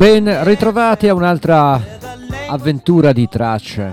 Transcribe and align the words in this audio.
Ben 0.00 0.44
ritrovati 0.44 1.08
a 1.08 1.14
un'altra 1.14 1.78
avventura 2.48 3.12
di 3.12 3.28
tracce. 3.28 3.92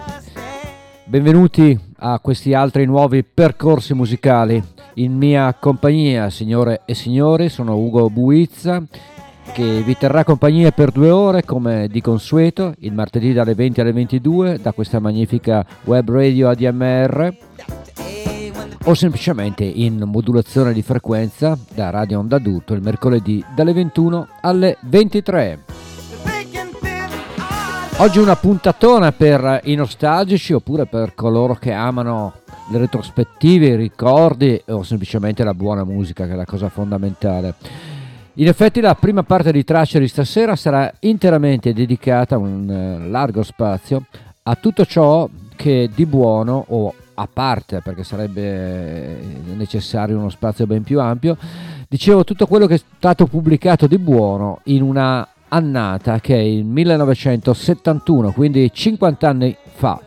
Benvenuti 1.04 1.78
a 1.98 2.20
questi 2.20 2.54
altri 2.54 2.86
nuovi 2.86 3.26
percorsi 3.26 3.94
musicali. 3.94 4.64
In 4.94 5.18
mia 5.18 5.54
compagnia, 5.60 6.30
signore 6.30 6.84
e 6.86 6.96
signori, 6.96 7.50
sono 7.50 7.76
Ugo 7.76 8.10
Buizza 8.10 8.82
che 9.52 9.82
vi 9.82 9.98
terrà 9.98 10.24
compagnia 10.24 10.72
per 10.72 10.92
due 10.92 11.10
ore 11.10 11.44
come 11.44 11.90
di 11.90 12.00
consueto, 12.00 12.74
il 12.80 12.94
martedì 12.94 13.34
dalle 13.34 13.54
20 13.54 13.82
alle 13.82 13.92
22 13.92 14.60
da 14.62 14.72
questa 14.72 15.00
magnifica 15.00 15.66
web 15.84 16.10
radio 16.10 16.48
ADMR 16.48 17.36
o 18.86 18.94
semplicemente 18.94 19.66
in 19.66 20.02
modulazione 20.06 20.72
di 20.72 20.84
frequenza 20.84 21.58
da 21.76 21.90
Radio 21.90 22.20
Onda 22.20 22.38
Adulto 22.38 22.74
il 22.74 22.82
mercoledì 22.82 23.44
dalle 23.54 23.74
21 23.74 24.28
alle 24.40 24.78
23. 24.84 25.77
Oggi 28.00 28.20
una 28.20 28.36
puntatona 28.36 29.12
per 29.12 29.62
i 29.64 29.74
nostalgici 29.74 30.54
oppure 30.54 30.86
per 30.86 31.16
coloro 31.16 31.56
che 31.56 31.72
amano 31.72 32.42
le 32.70 32.78
retrospettive, 32.78 33.70
i 33.70 33.76
ricordi 33.76 34.62
o 34.68 34.84
semplicemente 34.84 35.44
la 35.44 35.56
buona 35.56 35.84
musica 35.84 36.28
che 36.28 36.34
è 36.34 36.36
la 36.36 36.46
cosa 36.46 36.70
fondamentale. 36.70 37.56
In 38.36 38.48
effetti 38.48 38.82
la 38.82 38.94
prima 38.94 39.24
parte 39.24 39.52
di 39.52 39.64
traccia 39.64 39.98
di 39.98 40.08
stasera 40.08 40.56
sarà 40.56 40.94
interamente 41.00 41.74
dedicata 41.74 42.38
un 42.38 42.70
uh, 42.70 43.10
largo 43.10 43.42
spazio 43.42 44.06
a 44.44 44.54
tutto 44.54 44.86
ciò 44.86 45.28
che 45.56 45.90
di 45.92 46.06
buono 46.06 46.66
o 46.68 46.94
a 47.16 47.28
parte 47.32 47.82
perché 47.82 48.04
sarebbe 48.04 49.18
necessario 49.56 50.20
uno 50.20 50.30
spazio 50.30 50.68
ben 50.68 50.84
più 50.84 51.00
ampio, 51.00 51.36
dicevo 51.90 52.24
tutto 52.24 52.46
quello 52.46 52.68
che 52.68 52.76
è 52.76 52.82
stato 52.98 53.26
pubblicato 53.26 53.88
di 53.88 53.98
buono 53.98 54.60
in 54.66 54.84
una 54.84 55.28
annata 55.50 56.20
che 56.20 56.36
è 56.36 56.42
il 56.42 56.66
1971, 56.66 58.32
quindi 58.32 58.72
50 58.72 59.30
anni 59.30 59.56
fa. 59.76 60.00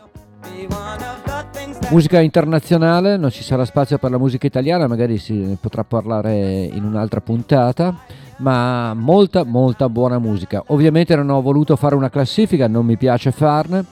Musica 1.91 2.20
internazionale, 2.20 3.16
non 3.16 3.30
ci 3.30 3.42
sarà 3.42 3.64
spazio 3.64 3.98
per 3.98 4.10
la 4.10 4.19
musica 4.19 4.47
italiana, 4.47 4.86
magari 4.86 5.19
si 5.19 5.56
potrà 5.60 5.82
parlare 5.82 6.62
in 6.62 6.84
un'altra 6.84 7.20
puntata, 7.20 7.98
ma 8.38 8.94
molta 8.94 9.44
molta 9.44 9.88
buona 9.88 10.19
musica. 10.19 10.62
Ovviamente 10.69 11.16
non 11.16 11.30
ho 11.30 11.42
voluto 11.42 11.75
fare 11.77 11.97
una 11.97 12.10
classifica, 12.10 12.69
non 12.69 12.86
mi 12.86 12.97
piace 12.97 13.32
farne 13.32 13.84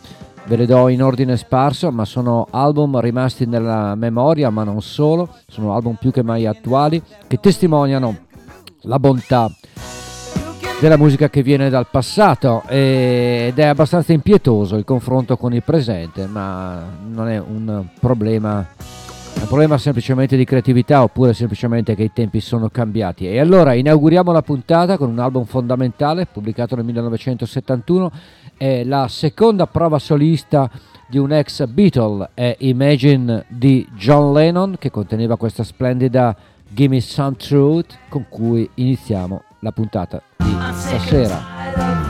ve 0.48 0.56
le 0.56 0.66
do 0.66 0.88
in 0.88 1.02
ordine 1.02 1.36
sparso, 1.36 1.92
ma 1.92 2.06
sono 2.06 2.46
album 2.50 2.98
rimasti 3.00 3.44
nella 3.44 3.94
memoria, 3.94 4.48
ma 4.48 4.64
non 4.64 4.80
solo, 4.80 5.28
sono 5.46 5.74
album 5.74 5.96
più 5.96 6.10
che 6.10 6.22
mai 6.22 6.46
attuali 6.46 7.02
che 7.26 7.38
testimoniano 7.38 8.16
la 8.82 8.98
bontà 8.98 9.50
della 10.80 10.96
musica 10.96 11.28
che 11.28 11.42
viene 11.42 11.70
dal 11.70 11.88
passato 11.90 12.62
ed 12.68 13.58
è 13.58 13.64
abbastanza 13.64 14.12
impietoso 14.12 14.76
il 14.76 14.84
confronto 14.84 15.36
con 15.36 15.52
il 15.52 15.62
presente, 15.64 16.26
ma 16.26 16.84
non 17.08 17.28
è 17.28 17.38
un 17.38 17.84
problema 17.98 18.64
è 19.34 19.42
un 19.42 19.46
problema 19.46 19.78
semplicemente 19.78 20.36
di 20.36 20.44
creatività 20.44 21.02
oppure 21.02 21.32
semplicemente 21.32 21.94
che 21.94 22.04
i 22.04 22.12
tempi 22.12 22.40
sono 22.40 22.68
cambiati. 22.70 23.28
E 23.28 23.38
allora 23.38 23.72
inauguriamo 23.72 24.32
la 24.32 24.42
puntata 24.42 24.96
con 24.96 25.10
un 25.10 25.18
album 25.18 25.44
fondamentale 25.44 26.26
pubblicato 26.26 26.74
nel 26.74 26.84
1971 26.84 28.10
è 28.56 28.82
la 28.82 29.06
seconda 29.08 29.66
prova 29.68 30.00
solista 30.00 30.68
di 31.06 31.18
un 31.18 31.32
ex 31.32 31.66
Beatle, 31.66 32.30
è 32.34 32.56
Imagine 32.60 33.44
di 33.48 33.86
John 33.94 34.32
Lennon, 34.32 34.76
che 34.78 34.90
conteneva 34.90 35.36
questa 35.36 35.62
splendida 35.62 36.36
Gimme 36.68 37.00
Some 37.00 37.36
Truth, 37.36 37.96
con 38.08 38.26
cui 38.28 38.68
iniziamo 38.74 39.42
la 39.60 39.72
puntata 39.72 40.22
di 40.36 40.56
stasera. 40.72 42.07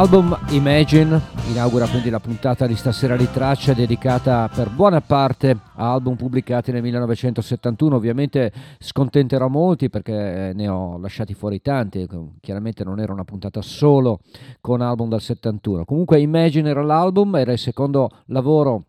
L'album 0.00 0.34
Imagine 0.52 1.20
inaugura 1.50 1.86
quindi 1.86 2.08
la 2.08 2.20
puntata 2.20 2.66
di 2.66 2.74
stasera 2.74 3.18
di 3.18 3.28
traccia 3.30 3.74
dedicata 3.74 4.48
per 4.48 4.70
buona 4.70 5.02
parte 5.02 5.50
a 5.74 5.92
album 5.92 6.16
pubblicati 6.16 6.72
nel 6.72 6.80
1971. 6.80 7.96
Ovviamente 7.96 8.50
scontenterò 8.78 9.48
molti 9.48 9.90
perché 9.90 10.52
ne 10.54 10.68
ho 10.68 10.96
lasciati 10.96 11.34
fuori 11.34 11.60
tanti, 11.60 12.08
chiaramente 12.40 12.82
non 12.82 12.98
era 12.98 13.12
una 13.12 13.24
puntata 13.24 13.60
solo 13.60 14.20
con 14.62 14.80
album 14.80 15.10
dal 15.10 15.20
71. 15.20 15.84
Comunque 15.84 16.18
Imagine 16.18 16.70
era 16.70 16.82
l'album, 16.82 17.36
era 17.36 17.52
il 17.52 17.58
secondo 17.58 18.08
lavoro 18.28 18.84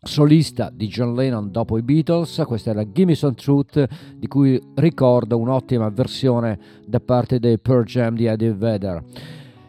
solista 0.00 0.70
di 0.72 0.88
John 0.88 1.14
Lennon 1.14 1.50
dopo 1.50 1.76
i 1.76 1.82
Beatles, 1.82 2.42
questa 2.46 2.70
è 2.70 2.74
la 2.74 2.90
Gimme 2.90 3.14
Some 3.14 3.34
Truth 3.34 3.86
di 4.16 4.26
cui 4.26 4.58
ricordo 4.76 5.36
un'ottima 5.36 5.90
versione 5.90 6.58
da 6.86 7.00
parte 7.00 7.38
dei 7.38 7.58
Pearl 7.58 7.84
Jam 7.84 8.14
di 8.14 8.24
Eddie 8.24 8.54
Vedder. 8.54 9.04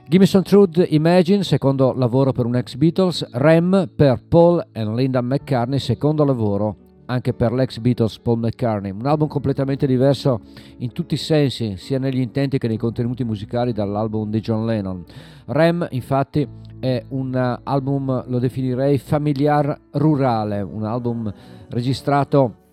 Gimme 0.09 0.25
Some 0.25 0.45
Truth 0.45 0.85
Imagine, 0.87 1.43
secondo 1.43 1.91
lavoro 1.91 2.31
per 2.31 2.45
un 2.45 2.55
ex 2.55 2.75
Beatles, 2.75 3.27
Rem 3.31 3.91
per 3.93 4.23
Paul 4.25 4.65
e 4.71 4.85
Linda 4.85 5.21
McCartney, 5.21 5.79
secondo 5.79 6.23
lavoro 6.23 6.77
anche 7.07 7.33
per 7.33 7.51
l'ex 7.51 7.77
Beatles 7.79 8.17
Paul 8.19 8.39
McCartney. 8.39 8.91
Un 8.91 9.05
album 9.05 9.27
completamente 9.27 9.85
diverso 9.85 10.39
in 10.77 10.93
tutti 10.93 11.15
i 11.15 11.17
sensi, 11.17 11.75
sia 11.75 11.99
negli 11.99 12.21
intenti 12.21 12.57
che 12.57 12.69
nei 12.69 12.77
contenuti 12.77 13.25
musicali 13.25 13.73
dall'album 13.73 14.29
di 14.29 14.39
John 14.39 14.65
Lennon. 14.65 15.03
Rem, 15.47 15.85
infatti, 15.91 16.47
è 16.79 17.03
un 17.09 17.59
album, 17.63 18.23
lo 18.27 18.39
definirei 18.39 18.97
familiar 18.99 19.77
rurale, 19.91 20.61
un 20.61 20.85
album 20.85 21.29
registrato 21.67 22.66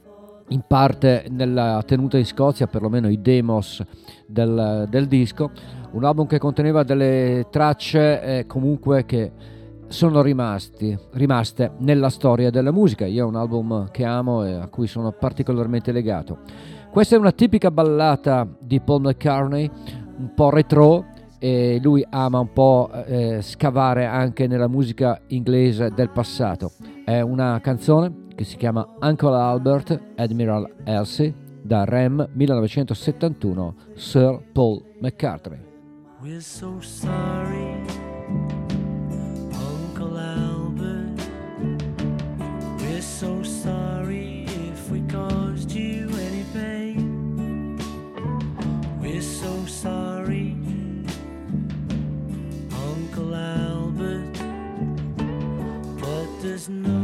in 0.49 0.62
parte 0.67 1.26
nella 1.31 1.82
tenuta 1.87 2.19
in 2.19 2.26
Scozia, 2.26 2.67
perlomeno 2.67 3.08
i 3.08 3.20
demos 3.20 3.82
del, 4.26 4.87
del 4.88 5.06
disco, 5.06 5.50
un 5.93 6.05
album 6.05 6.26
che 6.26 6.38
conteneva 6.38 6.82
delle 6.82 7.46
tracce 7.50 8.23
eh, 8.23 8.46
comunque 8.46 9.05
che 9.05 9.32
sono 9.88 10.23
rimasti, 10.23 10.99
rimaste 11.12 11.73
nella 11.79 12.08
storia 12.08 12.50
della 12.50 12.73
musica. 12.73 13.06
Io 13.06 13.25
è 13.25 13.29
un 13.29 13.37
album 13.37 13.91
che 13.91 14.05
amo 14.05 14.44
e 14.44 14.52
a 14.55 14.67
cui 14.69 14.87
sono 14.87 15.12
particolarmente 15.12 15.93
legato. 15.93 16.38
Questa 16.91 17.17
è 17.17 17.19
una 17.19 17.32
tipica 17.32 17.70
ballata 17.70 18.46
di 18.58 18.81
Paul 18.81 19.02
McCartney, 19.02 19.70
un 20.19 20.32
po' 20.35 20.50
retro, 20.50 21.06
e 21.38 21.79
lui 21.82 22.05
ama 22.08 22.38
un 22.38 22.52
po' 22.52 22.91
eh, 23.05 23.43
scavare 23.43 24.06
anche 24.06 24.46
nella 24.46 24.69
musica 24.69 25.20
inglese 25.29 25.91
del 25.94 26.11
passato. 26.11 26.73
È 27.05 27.20
una 27.20 27.61
canzone 27.61 28.24
che 28.35 28.45
si 28.45 28.57
chiama 28.57 28.87
Uncle 29.01 29.37
Albert 29.37 30.01
Admiral 30.17 30.71
Elsie 30.85 31.35
da 31.63 31.85
Rem 31.85 32.29
1971 32.33 33.75
Sir 33.95 34.41
Paul 34.53 34.83
McCartney. 35.01 35.61
We're 36.21 36.41
so 36.41 36.81
sorry, 36.81 37.83
Uncle 39.53 40.19
Albert. 40.19 41.21
We're 42.79 43.03
so 43.03 43.43
sorry 43.43 44.45
if 44.45 44.91
we 44.91 45.03
caused 45.07 45.71
you 45.73 46.09
pain. 46.55 47.77
We're 49.01 49.21
so 49.21 49.67
sorry, 49.67 50.57
Uncle 52.71 53.35
Albert. 53.35 54.39
But 56.01 56.29
there's 56.41 56.69
no 56.69 57.04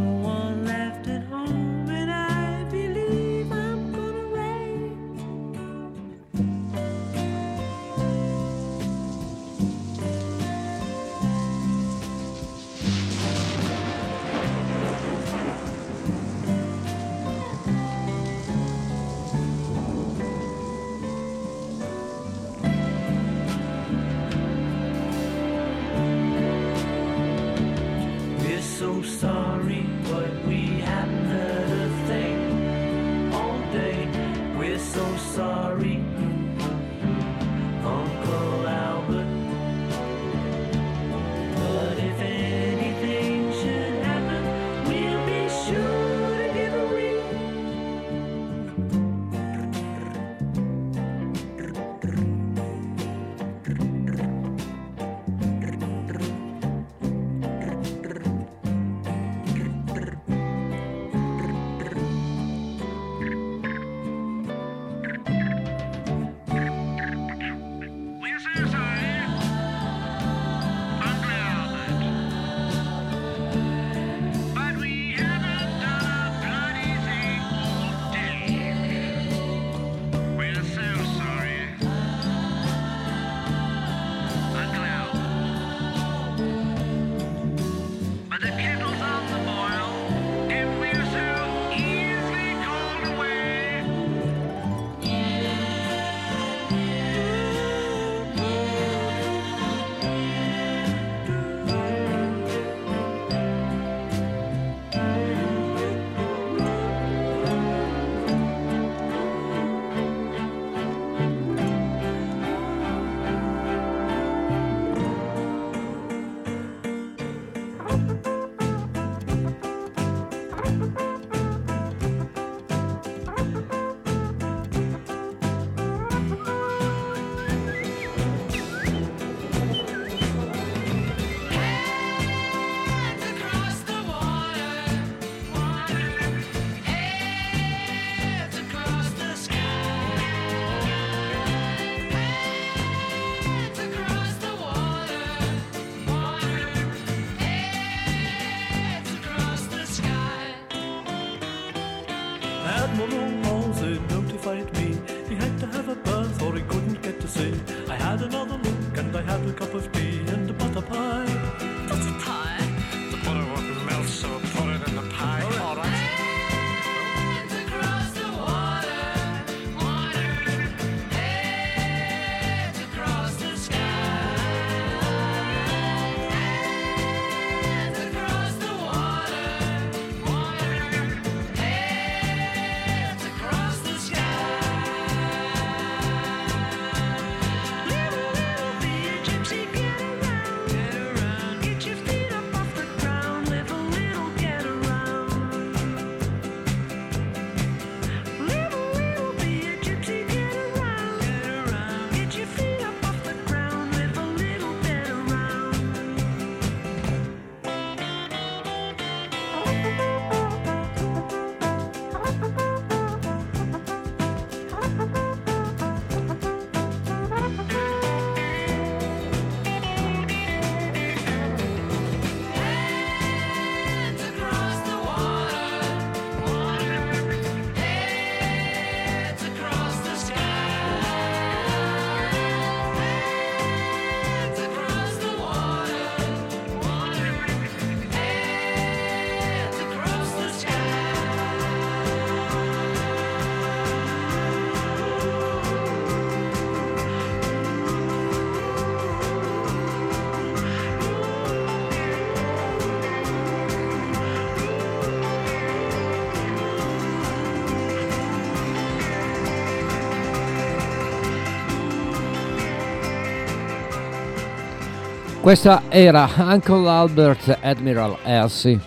Questa 265.50 265.82
era 265.88 266.30
Uncle 266.36 266.88
Albert 266.88 267.58
Admiral 267.60 268.18
Elsie, 268.22 268.78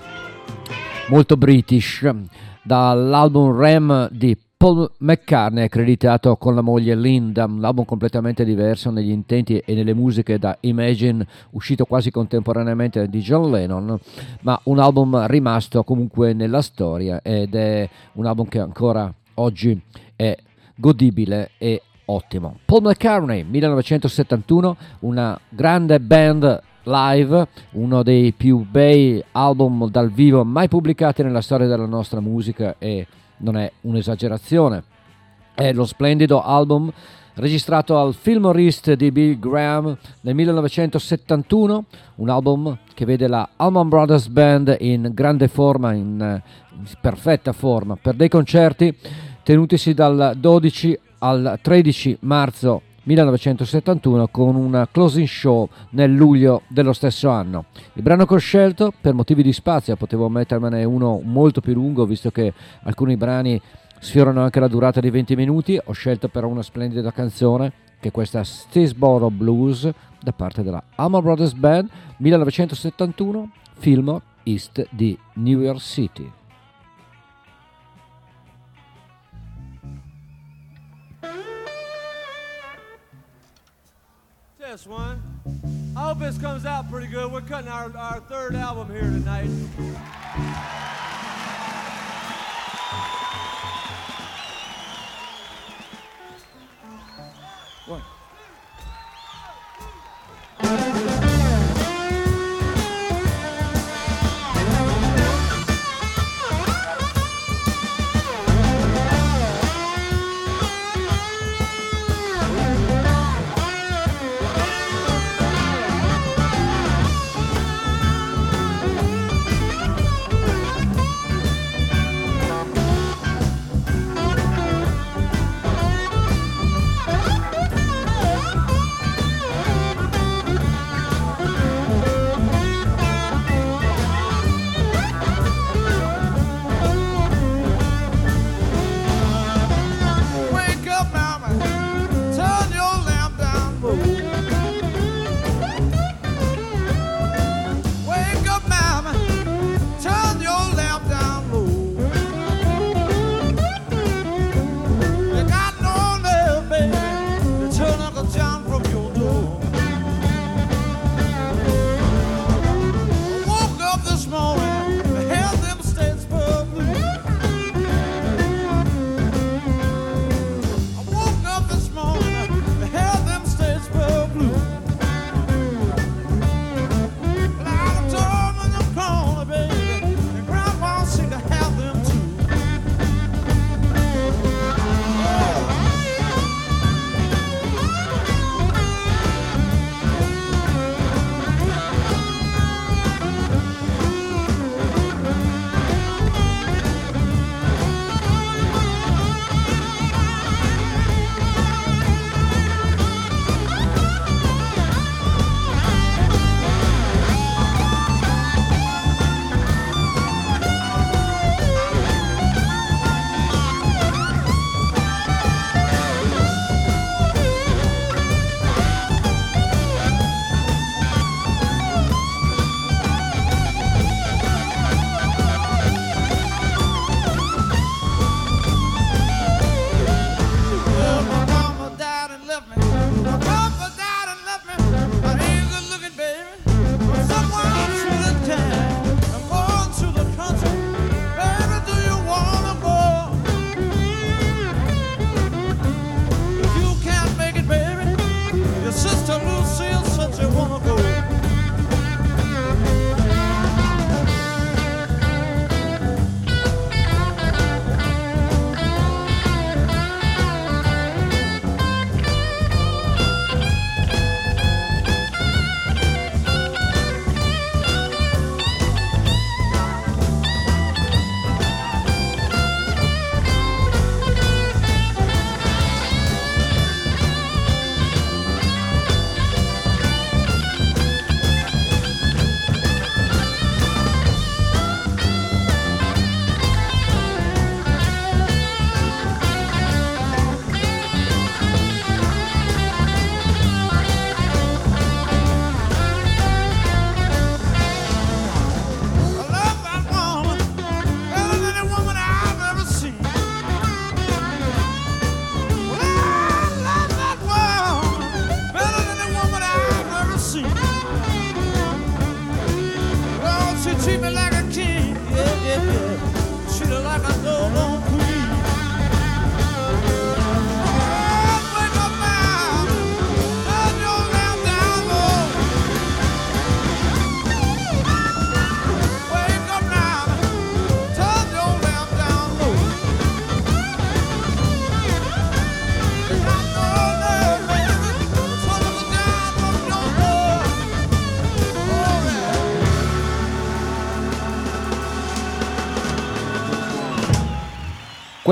molto 1.09 1.35
british, 1.35 2.09
dall'album 2.63 3.53
Ram 3.53 4.07
di 4.09 4.37
Paul 4.55 4.89
McCartney 4.99 5.65
accreditato 5.65 6.37
con 6.37 6.55
la 6.55 6.61
moglie 6.61 6.95
Linda, 6.95 7.43
un 7.43 7.65
album 7.65 7.83
completamente 7.83 8.45
diverso 8.45 8.91
negli 8.91 9.09
intenti 9.09 9.57
e 9.57 9.73
nelle 9.73 9.93
musiche 9.93 10.39
da 10.39 10.55
Imagine, 10.61 11.27
uscito 11.49 11.83
quasi 11.83 12.11
contemporaneamente 12.11 13.09
di 13.09 13.19
John 13.19 13.51
Lennon, 13.51 13.99
ma 14.43 14.57
un 14.63 14.79
album 14.79 15.27
rimasto 15.27 15.83
comunque 15.83 16.31
nella 16.31 16.61
storia 16.61 17.21
ed 17.21 17.55
è 17.55 17.89
un 18.13 18.25
album 18.25 18.47
che 18.47 18.59
ancora 18.59 19.13
oggi 19.33 19.77
è 20.15 20.33
godibile 20.77 21.49
e 21.57 21.81
ottimo. 22.05 22.57
Paul 22.65 22.83
McCartney, 22.83 23.43
1971, 23.43 24.77
una 24.99 25.39
grande 25.49 25.99
band 25.99 26.61
live, 26.83 27.47
uno 27.71 28.03
dei 28.03 28.33
più 28.33 28.65
bei 28.69 29.23
album 29.31 29.89
dal 29.89 30.11
vivo 30.11 30.43
mai 30.43 30.67
pubblicati 30.67 31.23
nella 31.23 31.41
storia 31.41 31.67
della 31.67 31.85
nostra 31.85 32.19
musica 32.19 32.75
e 32.77 33.07
non 33.37 33.57
è 33.57 33.71
un'esagerazione. 33.81 34.83
È 35.53 35.71
lo 35.71 35.85
splendido 35.85 36.41
album 36.41 36.91
registrato 37.35 37.97
al 37.97 38.13
Fillmore 38.13 38.69
di 38.95 39.11
Bill 39.11 39.39
Graham 39.39 39.97
nel 40.21 40.35
1971, 40.35 41.85
un 42.15 42.29
album 42.29 42.77
che 42.93 43.05
vede 43.05 43.27
la 43.27 43.49
Allman 43.55 43.89
Brothers 43.89 44.27
Band 44.27 44.75
in 44.79 45.11
grande 45.13 45.47
forma, 45.47 45.93
in, 45.93 46.41
in 46.75 46.85
perfetta 47.01 47.53
forma, 47.53 47.95
per 47.95 48.15
dei 48.15 48.29
concerti 48.29 48.95
tenutisi 49.43 49.93
dal 49.93 50.35
12 50.37 50.99
al 51.23 51.57
13 51.61 52.17
marzo 52.21 52.81
1971 53.03 54.27
con 54.27 54.55
una 54.55 54.87
closing 54.91 55.27
show 55.27 55.67
nel 55.91 56.13
luglio 56.13 56.63
dello 56.67 56.91
stesso 56.91 57.29
anno. 57.29 57.65
Il 57.93 58.01
brano 58.01 58.25
che 58.25 58.33
ho 58.33 58.37
scelto, 58.37 58.93
per 58.99 59.13
motivi 59.13 59.41
di 59.41 59.53
spazio, 59.53 59.95
potevo 59.95 60.27
mettermene 60.27 60.83
uno 60.83 61.21
molto 61.23 61.61
più 61.61 61.73
lungo 61.73 62.05
visto 62.05 62.29
che 62.29 62.53
alcuni 62.83 63.15
brani 63.15 63.59
sfiorano 63.99 64.41
anche 64.41 64.59
la 64.59 64.67
durata 64.67 64.99
di 64.99 65.09
20 65.09 65.35
minuti, 65.37 65.79
ho 65.81 65.93
scelto 65.93 66.27
però 66.27 66.47
una 66.47 66.61
splendida 66.61 67.11
canzone 67.11 67.71
che 68.01 68.09
è 68.09 68.11
questa 68.11 68.43
Stisboro 68.43 69.29
Blues 69.29 69.89
da 70.21 70.33
parte 70.33 70.61
della 70.61 70.83
Alma 70.95 71.21
Brothers 71.21 71.53
Band 71.53 71.89
1971, 72.17 73.49
film 73.77 74.21
East 74.43 74.85
di 74.89 75.17
New 75.35 75.61
York 75.61 75.79
City. 75.79 76.29
This 84.73 84.87
one. 84.87 85.21
I 85.95 86.07
hope 86.07 86.17
this 86.17 86.39
comes 86.39 86.65
out 86.65 86.89
pretty 86.89 87.05
good. 87.05 87.31
We're 87.31 87.41
cutting 87.41 87.69
our, 87.69 87.95
our 87.95 88.19
third 88.21 88.55
album 88.55 88.91
here 88.91 89.01
tonight. 89.01 89.45
One. 97.85 98.01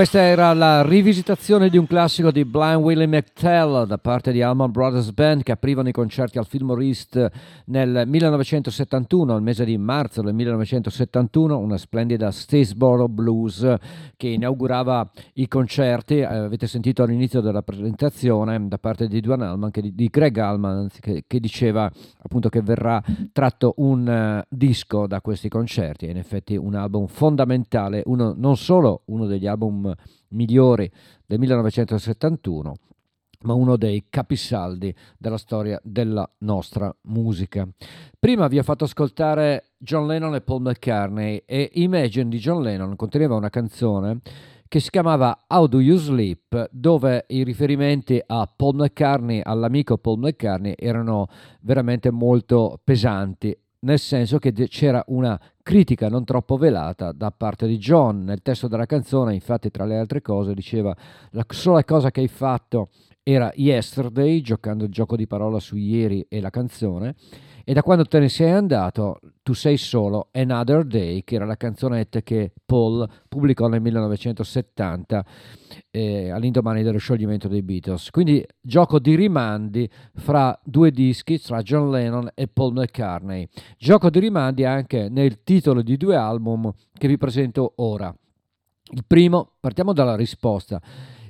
Questa 0.01 0.19
era 0.19 0.51
la 0.53 0.81
rivisitazione 0.81 1.69
di 1.69 1.77
un 1.77 1.85
classico 1.85 2.31
di 2.31 2.43
Blind 2.43 2.81
Willie 2.81 3.05
McTell 3.05 3.85
da 3.85 3.99
parte 3.99 4.31
di 4.31 4.41
Allman 4.41 4.71
Brothers 4.71 5.11
Band 5.11 5.43
che 5.43 5.51
aprivano 5.51 5.89
i 5.89 5.91
concerti 5.91 6.39
al 6.39 6.47
Fillmore 6.47 6.83
East 6.83 7.29
nel 7.65 8.05
1971, 8.07 9.35
al 9.35 9.43
mese 9.43 9.63
di 9.63 9.77
marzo 9.77 10.23
del 10.23 10.33
1971, 10.33 11.55
una 11.55 11.77
splendida 11.77 12.31
Statesboro 12.31 13.07
Blues 13.09 13.75
che 14.17 14.27
inaugurava 14.27 15.07
i 15.33 15.47
concerti. 15.47 16.17
Eh, 16.17 16.25
avete 16.25 16.65
sentito 16.65 17.03
all'inizio 17.03 17.39
della 17.39 17.61
presentazione 17.61 18.67
da 18.67 18.79
parte 18.79 19.07
di 19.07 19.21
Duane 19.21 19.45
Allman, 19.45 19.69
che, 19.69 19.83
di 19.93 20.07
Greg 20.07 20.35
Allman, 20.39 20.87
che, 20.99 21.25
che, 21.27 21.39
diceva 21.39 21.91
appunto 22.23 22.49
che 22.49 22.63
verrà 22.63 23.03
tratto 23.31 23.75
un 23.77 24.07
uh, 24.07 24.43
disco 24.49 25.05
da 25.05 25.21
questi 25.21 25.47
concerti. 25.47 26.09
in 26.09 26.17
effetti 26.17 26.55
un 26.55 26.73
album 26.73 27.05
fondamentale, 27.05 28.01
uno, 28.07 28.33
non 28.35 28.57
solo 28.57 29.03
uno 29.05 29.27
degli 29.27 29.45
album 29.45 29.89
migliori 30.29 30.89
del 31.25 31.39
1971 31.39 32.75
ma 33.43 33.53
uno 33.53 33.75
dei 33.75 34.05
capisaldi 34.09 34.93
della 35.17 35.37
storia 35.37 35.79
della 35.83 36.29
nostra 36.39 36.95
musica. 37.03 37.67
Prima 38.19 38.47
vi 38.47 38.59
ho 38.59 38.63
fatto 38.63 38.83
ascoltare 38.83 39.71
John 39.77 40.07
Lennon 40.07 40.35
e 40.35 40.41
Paul 40.41 40.61
McCartney 40.61 41.43
e 41.45 41.69
Imagine 41.73 42.29
di 42.29 42.37
John 42.37 42.61
Lennon 42.61 42.95
conteneva 42.95 43.35
una 43.35 43.49
canzone 43.49 44.19
che 44.67 44.79
si 44.79 44.89
chiamava 44.89 45.37
How 45.47 45.67
Do 45.67 45.81
You 45.81 45.97
Sleep, 45.97 46.69
dove 46.71 47.25
i 47.27 47.43
riferimenti 47.43 48.21
a 48.25 48.49
Paul 48.55 48.75
McCartney, 48.75 49.41
all'amico 49.43 49.97
Paul 49.97 50.19
McCartney, 50.19 50.75
erano 50.77 51.27
veramente 51.59 52.09
molto 52.09 52.79
pesanti 52.81 53.53
nel 53.81 53.99
senso 53.99 54.37
che 54.37 54.53
c'era 54.53 55.03
una 55.07 55.39
critica 55.61 56.09
non 56.09 56.23
troppo 56.23 56.57
velata 56.57 57.11
da 57.11 57.31
parte 57.31 57.67
di 57.67 57.77
John. 57.77 58.23
Nel 58.23 58.41
testo 58.41 58.67
della 58.67 58.85
canzone, 58.85 59.33
infatti 59.33 59.69
tra 59.71 59.85
le 59.85 59.97
altre 59.97 60.21
cose 60.21 60.53
diceva 60.53 60.95
la 61.31 61.45
sola 61.47 61.83
cosa 61.83 62.11
che 62.11 62.21
hai 62.21 62.27
fatto 62.27 62.89
era 63.23 63.51
Yesterday, 63.53 64.41
giocando 64.41 64.85
il 64.85 64.91
gioco 64.91 65.15
di 65.15 65.27
parola 65.27 65.59
su 65.59 65.75
ieri 65.75 66.25
e 66.27 66.41
la 66.41 66.49
canzone, 66.49 67.15
e 67.63 67.73
da 67.73 67.83
quando 67.83 68.05
te 68.05 68.19
ne 68.19 68.29
sei 68.29 68.51
andato 68.51 69.19
tu 69.43 69.53
sei 69.53 69.77
solo 69.77 70.29
Another 70.31 70.83
Day, 70.85 71.23
che 71.23 71.35
era 71.35 71.45
la 71.45 71.57
canzonetta 71.57 72.21
che 72.21 72.53
Paul 72.65 73.07
pubblicò 73.27 73.67
nel 73.67 73.81
1970 73.81 75.25
eh, 75.89 76.29
all'indomani 76.29 76.83
dello 76.83 76.97
scioglimento 76.97 77.47
dei 77.47 77.61
Beatles. 77.61 78.09
Quindi 78.09 78.45
gioco 78.61 78.99
di 78.99 79.15
rimandi 79.15 79.89
fra 80.15 80.57
due 80.63 80.91
dischi, 80.91 81.39
tra 81.39 81.61
John 81.61 81.89
Lennon 81.89 82.29
e 82.33 82.47
Paul 82.47 82.73
McCartney. 82.73 83.47
Gioco 83.77 84.09
di 84.09 84.19
rimandi 84.19 84.65
anche 84.65 85.09
nel 85.09 85.43
titolo 85.43 85.81
di 85.81 85.97
due 85.97 86.15
album 86.15 86.71
che 86.97 87.07
vi 87.07 87.17
presento 87.17 87.73
ora. 87.77 88.13
Il 88.93 89.05
primo, 89.05 89.53
partiamo 89.59 89.93
dalla 89.93 90.15
risposta. 90.15 90.81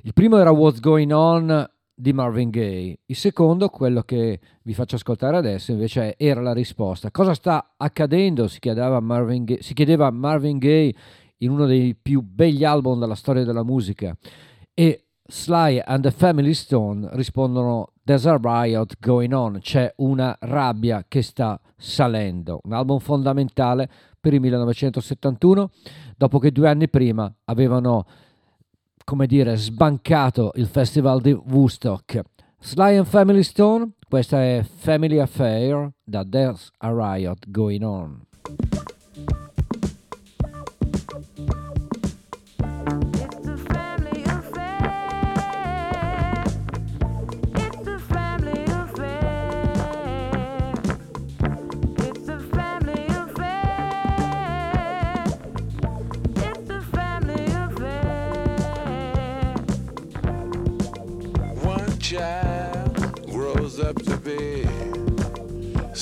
Il 0.02 0.12
primo 0.12 0.36
era 0.36 0.50
What's 0.50 0.80
Going 0.80 1.12
On 1.12 1.70
di 1.94 2.12
Marvin 2.12 2.50
Gaye. 2.50 3.00
Il 3.06 3.16
secondo, 3.16 3.68
quello 3.68 4.02
che 4.02 4.40
vi 4.62 4.74
faccio 4.74 4.96
ascoltare 4.96 5.36
adesso, 5.36 5.72
invece 5.72 6.16
era 6.16 6.40
la 6.40 6.52
risposta. 6.52 7.10
Cosa 7.10 7.34
sta 7.34 7.74
accadendo? 7.76 8.48
Si 8.48 8.58
chiedeva 8.58 9.00
Marvin 9.00 9.44
Gaye, 9.44 9.62
si 9.62 9.74
chiedeva 9.74 10.10
Marvin 10.10 10.58
Gaye 10.58 10.94
in 11.38 11.50
uno 11.50 11.66
dei 11.66 11.94
più 11.94 12.22
begli 12.22 12.64
album 12.64 12.98
della 12.98 13.14
storia 13.14 13.44
della 13.44 13.64
musica. 13.64 14.16
E 14.74 15.06
Sly 15.24 15.80
and 15.84 16.02
the 16.02 16.10
Family 16.10 16.54
Stone 16.54 17.08
rispondono 17.12 17.92
There's 18.04 18.26
a 18.26 18.38
riot 18.40 18.96
going 18.98 19.32
on, 19.32 19.58
c'è 19.60 19.92
una 19.98 20.36
rabbia 20.40 21.04
che 21.06 21.22
sta 21.22 21.60
salendo. 21.76 22.60
Un 22.64 22.72
album 22.72 22.98
fondamentale 22.98 23.88
per 24.18 24.34
il 24.34 24.40
1971, 24.40 25.70
dopo 26.16 26.38
che 26.38 26.50
due 26.50 26.68
anni 26.68 26.88
prima 26.88 27.32
avevano 27.44 28.04
come 29.04 29.26
dire, 29.26 29.56
sbancato 29.56 30.52
il 30.56 30.66
festival 30.66 31.20
di 31.20 31.32
Woodstock. 31.32 32.22
Sly 32.60 32.96
and 32.96 33.06
Family 33.06 33.42
Stone, 33.42 33.92
questa 34.08 34.42
è 34.42 34.64
Family 34.64 35.18
Affair 35.18 35.90
da 36.04 36.24
There's 36.24 36.70
a 36.78 36.90
Riot 36.92 37.50
Going 37.50 37.82
On. 37.82 38.26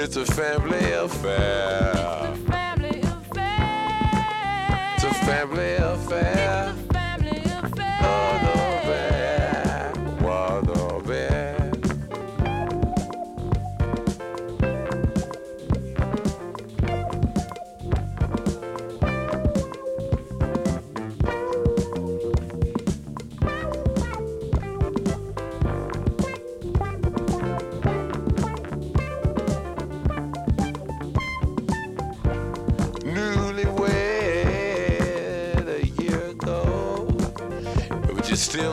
It's 0.00 0.14
a 0.14 0.24
family 0.24 0.92
affair. 0.92 1.92
It's 2.30 2.38
a 2.38 2.52
family 2.52 3.00
affair. 3.00 4.94
It's 4.94 5.04
a 5.04 5.14
family 5.26 5.74
affair. 5.74 6.87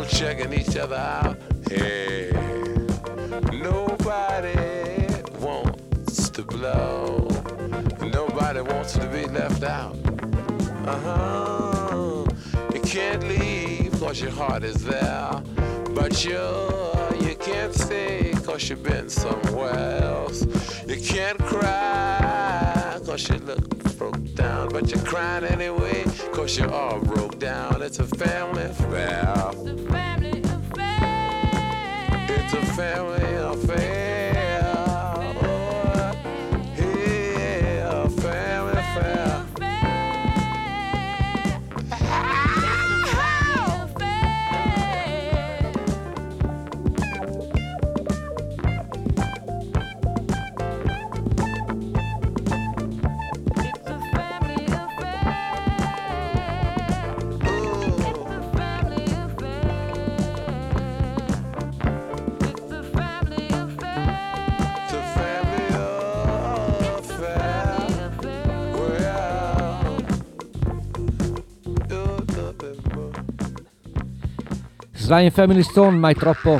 Checking 0.09 0.53
each 0.53 0.75
other 0.77 0.95
out. 0.95 1.37
Hey, 1.69 2.31
nobody 3.51 5.07
wants 5.39 6.29
to 6.29 6.43
blow. 6.43 7.27
Nobody 8.01 8.61
wants 8.61 8.93
to 8.93 9.07
be 9.07 9.25
left 9.25 9.63
out. 9.63 9.95
Uh 10.85 10.99
huh. 10.99 12.25
You 12.73 12.81
can't 12.81 13.23
leave 13.23 13.99
cause 13.99 14.21
your 14.21 14.31
heart 14.31 14.63
is 14.63 14.83
there. 14.83 15.41
But 15.93 16.23
you, 16.25 16.39
you 17.27 17.35
can't 17.35 17.73
stay 17.73 18.33
cause 18.43 18.69
you've 18.69 18.83
been 18.83 19.09
somewhere 19.09 20.01
else. 20.03 20.45
You 20.87 20.97
can't 21.01 21.39
cry 21.39 22.99
cause 23.05 23.29
you 23.29 23.37
look 23.39 23.74
down. 24.35 24.69
But 24.69 24.91
you're 24.91 25.03
crying 25.03 25.45
anyway 25.45 26.03
cause 26.31 26.57
you're 26.57 26.71
all 26.71 26.99
broke 26.99 27.39
down. 27.39 27.81
It's 27.81 27.99
a 27.99 28.05
family 28.05 28.63
affair. 28.63 29.33
It's 29.53 29.71
a 29.71 29.77
family 29.93 30.41
affair. 30.43 30.55
Sly 32.55 32.65
Family 32.75 34.04
Stone, 75.61 75.97
mai 75.97 76.13
troppo, 76.13 76.59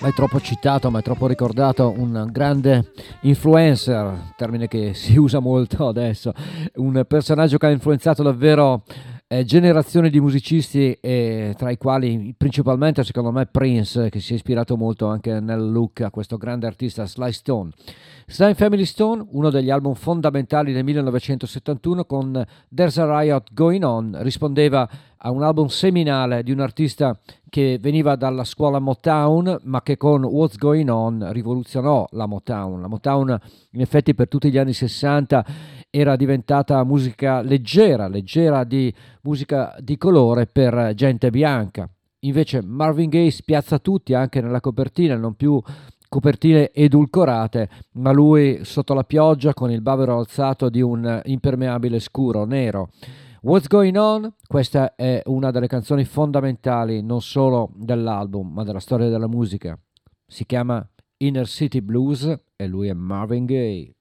mai 0.00 0.12
troppo 0.12 0.40
citato, 0.40 0.88
mai 0.88 1.02
troppo 1.02 1.26
ricordato, 1.26 1.92
un 1.96 2.28
grande 2.30 2.92
influencer, 3.22 4.34
termine 4.36 4.68
che 4.68 4.94
si 4.94 5.16
usa 5.16 5.40
molto 5.40 5.88
adesso, 5.88 6.32
un 6.76 7.04
personaggio 7.08 7.58
che 7.58 7.66
ha 7.66 7.70
influenzato 7.70 8.22
davvero 8.22 8.84
eh, 9.28 9.44
generazioni 9.44 10.08
di 10.08 10.20
musicisti, 10.20 10.92
eh, 11.00 11.54
tra 11.56 11.70
i 11.70 11.76
quali 11.76 12.32
principalmente 12.36 13.02
secondo 13.02 13.32
me 13.32 13.46
Prince, 13.46 14.08
che 14.08 14.20
si 14.20 14.32
è 14.32 14.36
ispirato 14.36 14.76
molto 14.76 15.08
anche 15.08 15.40
nel 15.40 15.70
look 15.70 16.00
a 16.02 16.10
questo 16.10 16.36
grande 16.36 16.66
artista 16.66 17.06
Sly 17.06 17.32
Stone. 17.32 17.70
Sly 18.28 18.54
Family 18.54 18.84
Stone, 18.84 19.26
uno 19.30 19.50
degli 19.50 19.70
album 19.70 19.94
fondamentali 19.94 20.72
del 20.72 20.84
1971 20.84 22.04
con 22.04 22.44
There's 22.72 22.98
a 22.98 23.18
Riot 23.18 23.52
Going 23.52 23.82
On, 23.82 24.16
rispondeva 24.20 24.88
a 25.18 25.30
un 25.30 25.42
album 25.42 25.66
seminale 25.66 26.44
di 26.44 26.52
un 26.52 26.60
artista 26.60 27.18
che 27.48 27.78
veniva 27.80 28.16
dalla 28.16 28.44
scuola 28.44 28.78
Motown, 28.78 29.58
ma 29.62 29.82
che 29.82 29.96
con 29.96 30.24
What's 30.24 30.56
Going 30.56 30.88
On 30.88 31.32
rivoluzionò 31.32 32.06
la 32.10 32.26
Motown. 32.26 32.80
La 32.80 32.86
Motown, 32.86 33.36
in 33.70 33.80
effetti, 33.80 34.14
per 34.14 34.28
tutti 34.28 34.50
gli 34.50 34.58
anni 34.58 34.72
60 34.72 35.44
era 35.98 36.14
diventata 36.14 36.84
musica 36.84 37.40
leggera, 37.40 38.06
leggera 38.06 38.64
di 38.64 38.92
musica 39.22 39.74
di 39.80 39.96
colore 39.96 40.46
per 40.46 40.92
gente 40.94 41.30
bianca. 41.30 41.88
Invece 42.20 42.62
Marvin 42.62 43.08
Gaye 43.08 43.30
spiazza 43.30 43.78
tutti 43.78 44.12
anche 44.12 44.42
nella 44.42 44.60
copertina, 44.60 45.16
non 45.16 45.34
più 45.34 45.58
copertine 46.06 46.70
edulcorate, 46.72 47.70
ma 47.92 48.12
lui 48.12 48.62
sotto 48.64 48.92
la 48.92 49.04
pioggia 49.04 49.54
con 49.54 49.70
il 49.70 49.80
bavero 49.80 50.18
alzato 50.18 50.68
di 50.68 50.82
un 50.82 51.22
impermeabile 51.24 51.98
scuro 51.98 52.44
nero. 52.44 52.90
What's 53.40 53.66
Going 53.66 53.96
On? 53.96 54.34
Questa 54.46 54.96
è 54.96 55.22
una 55.26 55.50
delle 55.50 55.66
canzoni 55.66 56.04
fondamentali 56.04 57.02
non 57.02 57.22
solo 57.22 57.70
dell'album, 57.74 58.52
ma 58.52 58.64
della 58.64 58.80
storia 58.80 59.08
della 59.08 59.28
musica. 59.28 59.78
Si 60.26 60.44
chiama 60.44 60.86
Inner 61.18 61.46
City 61.46 61.80
Blues 61.80 62.38
e 62.54 62.66
lui 62.66 62.88
è 62.88 62.92
Marvin 62.92 63.46
Gaye. 63.46 63.95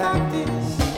practice. 0.00 0.89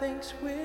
Thinks 0.00 0.32
we're 0.40 0.59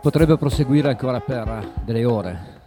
potrebbe 0.00 0.38
proseguire 0.38 0.88
ancora 0.88 1.20
per 1.20 1.82
delle 1.84 2.04
ore. 2.04 2.58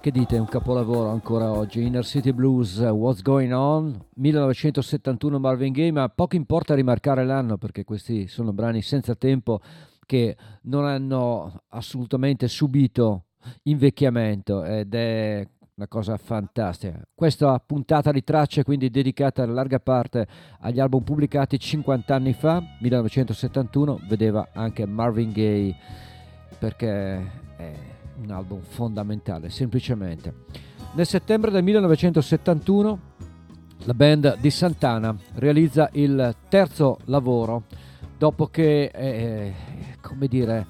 Che 0.00 0.10
dite, 0.10 0.38
un 0.38 0.46
capolavoro 0.46 1.08
ancora 1.08 1.50
oggi. 1.50 1.82
Inner 1.82 2.04
City 2.04 2.32
Blues, 2.32 2.78
What's 2.78 3.22
Going 3.22 3.52
On, 3.52 3.98
1971 4.14 5.38
Marvin 5.38 5.72
Gaye, 5.72 5.90
ma 5.90 6.08
poco 6.08 6.36
importa 6.36 6.74
rimarcare 6.74 7.24
l'anno 7.24 7.56
perché 7.56 7.84
questi 7.84 8.28
sono 8.28 8.52
brani 8.52 8.82
senza 8.82 9.14
tempo 9.14 9.60
che 10.04 10.36
non 10.62 10.84
hanno 10.84 11.62
assolutamente 11.70 12.46
subito 12.48 13.24
invecchiamento 13.64 14.62
ed 14.64 14.94
è 14.94 15.48
una 15.74 15.88
cosa 15.88 16.16
fantastica. 16.18 17.02
Questa 17.14 17.58
puntata 17.64 18.12
di 18.12 18.22
tracce 18.22 18.62
quindi 18.62 18.90
dedicata 18.90 19.42
in 19.42 19.54
larga 19.54 19.80
parte 19.80 20.26
agli 20.60 20.80
album 20.80 21.02
pubblicati 21.02 21.58
50 21.58 22.14
anni 22.14 22.32
fa, 22.34 22.62
1971, 22.80 24.00
vedeva 24.06 24.50
anche 24.52 24.86
Marvin 24.86 25.32
Gaye 25.32 25.74
perché 26.58 27.30
è 27.56 27.72
un 28.22 28.30
album 28.30 28.60
fondamentale, 28.60 29.50
semplicemente. 29.50 30.44
Nel 30.92 31.06
settembre 31.06 31.50
del 31.50 31.62
1971 31.62 32.98
la 33.84 33.94
band 33.94 34.38
di 34.40 34.50
Santana 34.50 35.14
realizza 35.34 35.88
il 35.92 36.34
terzo 36.48 36.98
lavoro 37.04 37.64
dopo 38.16 38.46
che, 38.46 38.90
eh, 38.92 39.54
come 40.00 40.26
dire, 40.26 40.66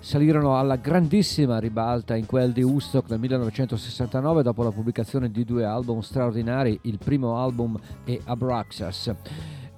salirono 0.00 0.58
alla 0.58 0.76
grandissima 0.76 1.58
ribalta 1.58 2.16
in 2.16 2.26
quel 2.26 2.52
di 2.52 2.62
Woodstock 2.62 3.08
nel 3.10 3.20
1969 3.20 4.42
dopo 4.42 4.62
la 4.62 4.70
pubblicazione 4.70 5.30
di 5.30 5.44
due 5.44 5.64
album 5.64 6.00
straordinari, 6.00 6.78
il 6.82 6.98
primo 6.98 7.38
album 7.38 7.78
è 8.04 8.18
Abraxas 8.24 9.14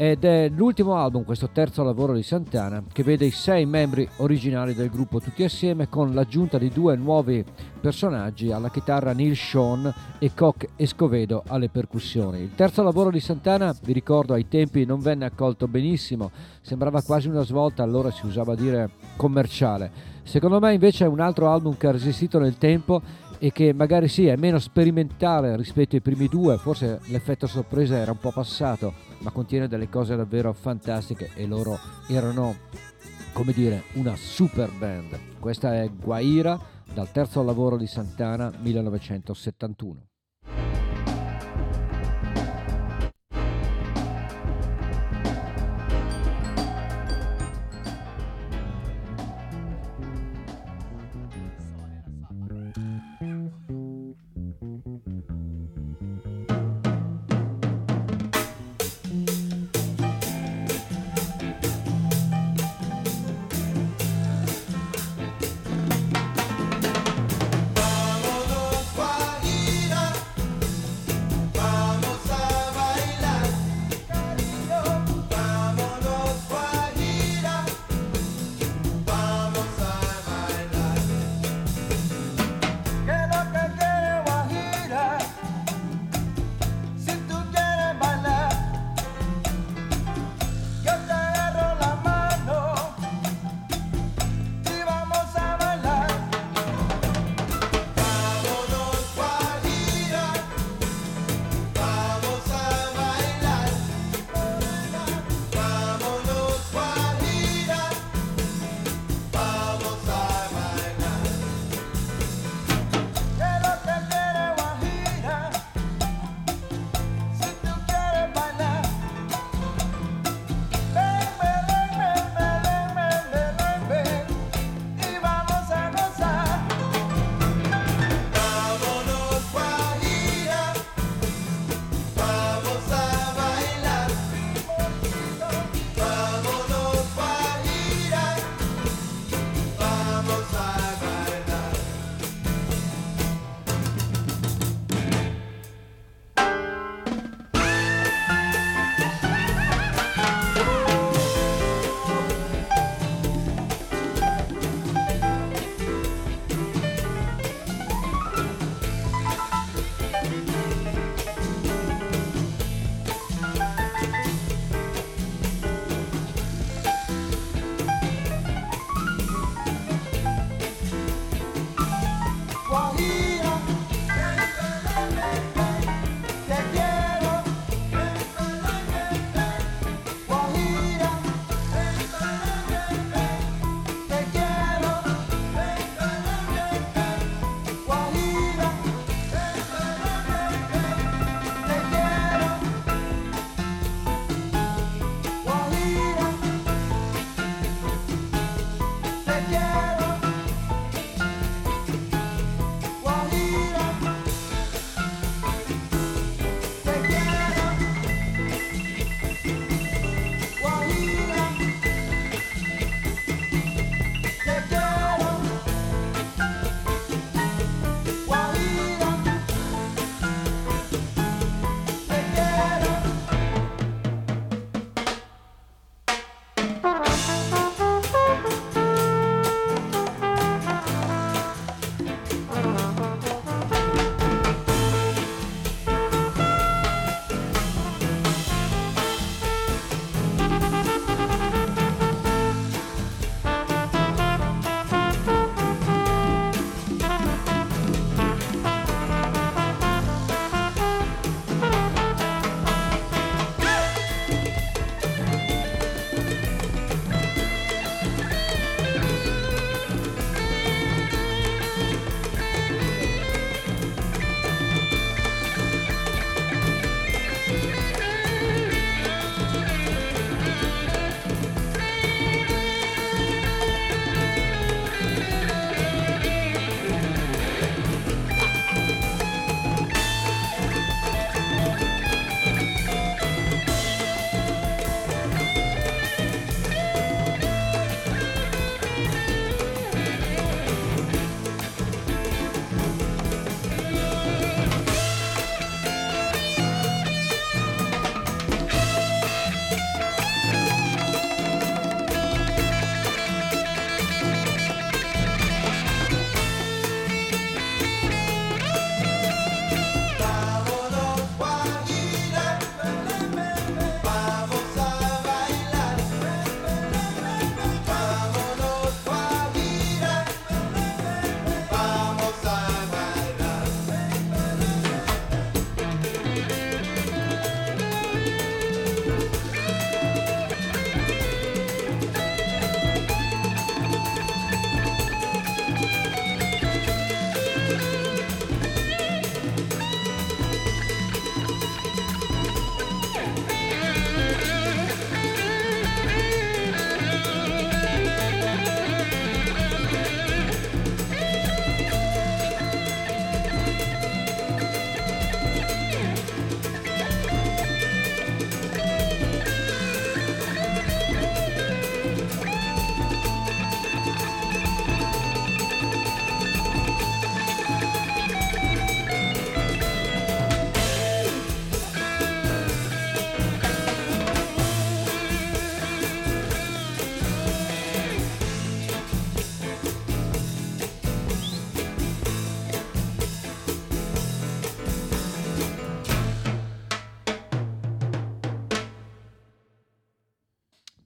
ed 0.02 0.24
è 0.24 0.48
l'ultimo 0.48 0.94
album, 0.94 1.24
questo 1.24 1.50
terzo 1.52 1.82
lavoro 1.82 2.14
di 2.14 2.22
Santana, 2.22 2.82
che 2.90 3.02
vede 3.02 3.26
i 3.26 3.30
sei 3.30 3.66
membri 3.66 4.08
originali 4.16 4.72
del 4.72 4.88
gruppo 4.88 5.20
tutti 5.20 5.44
assieme 5.44 5.90
con 5.90 6.14
l'aggiunta 6.14 6.56
di 6.56 6.70
due 6.70 6.96
nuovi 6.96 7.44
personaggi 7.78 8.50
alla 8.50 8.70
chitarra 8.70 9.12
Neil 9.12 9.36
Sean 9.36 9.92
e 10.18 10.32
Koch 10.32 10.68
Escovedo 10.76 11.42
alle 11.46 11.68
percussioni. 11.68 12.38
Il 12.38 12.54
terzo 12.54 12.82
lavoro 12.82 13.10
di 13.10 13.20
Santana, 13.20 13.76
vi 13.82 13.92
ricordo, 13.92 14.32
ai 14.32 14.48
tempi 14.48 14.86
non 14.86 15.00
venne 15.00 15.26
accolto 15.26 15.68
benissimo, 15.68 16.30
sembrava 16.62 17.02
quasi 17.02 17.28
una 17.28 17.44
svolta, 17.44 17.82
allora 17.82 18.10
si 18.10 18.24
usava 18.24 18.54
dire 18.54 18.88
commerciale. 19.16 19.90
Secondo 20.22 20.60
me 20.60 20.72
invece 20.72 21.04
è 21.04 21.08
un 21.08 21.20
altro 21.20 21.50
album 21.50 21.76
che 21.76 21.88
ha 21.88 21.92
resistito 21.92 22.38
nel 22.38 22.56
tempo 22.56 23.02
e 23.38 23.52
che 23.52 23.74
magari 23.74 24.08
sì 24.08 24.26
è 24.26 24.36
meno 24.36 24.58
sperimentale 24.60 25.56
rispetto 25.56 25.94
ai 25.94 26.00
primi 26.00 26.26
due, 26.26 26.56
forse 26.56 27.00
l'effetto 27.08 27.46
sorpresa 27.46 27.96
era 27.96 28.12
un 28.12 28.18
po' 28.18 28.32
passato, 28.32 29.10
ma 29.20 29.30
contiene 29.30 29.68
delle 29.68 29.88
cose 29.88 30.16
davvero 30.16 30.52
fantastiche 30.52 31.30
e 31.35 31.46
loro 31.46 31.78
erano, 32.09 32.56
come 33.33 33.52
dire, 33.52 33.85
una 33.94 34.16
super 34.16 34.70
band. 34.70 35.38
Questa 35.38 35.74
è 35.74 35.90
Guaira 35.90 36.59
dal 36.92 37.11
terzo 37.11 37.42
lavoro 37.42 37.76
di 37.76 37.87
Santana 37.87 38.52
1971. 38.61 40.10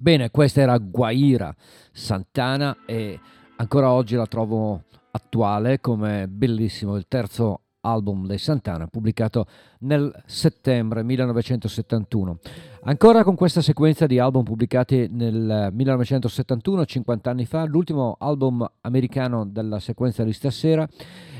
Bene, 0.05 0.31
questa 0.31 0.61
era 0.61 0.77
Guaira 0.77 1.57
Santana 1.91 2.77
e 2.85 3.19
ancora 3.57 3.91
oggi 3.91 4.17
la 4.17 4.27
trovo 4.27 4.83
attuale 5.13 5.81
come 5.81 6.29
bellissimo 6.29 6.97
il 6.97 7.07
terzo 7.09 7.61
album 7.81 8.27
dei 8.27 8.37
Santana 8.37 8.87
pubblicato 8.87 9.47
nel 9.79 10.15
settembre 10.27 11.03
1971. 11.03 12.39
Ancora 12.83 13.25
con 13.25 13.35
questa 13.35 13.63
sequenza 13.63 14.05
di 14.05 14.19
album 14.19 14.43
pubblicati 14.43 15.09
nel 15.11 15.71
1971, 15.73 16.85
50 16.85 17.31
anni 17.31 17.47
fa, 17.47 17.65
l'ultimo 17.65 18.17
album 18.19 18.71
americano 18.83 19.47
della 19.47 19.79
sequenza 19.81 20.23
di 20.23 20.35
stasera 20.35 20.87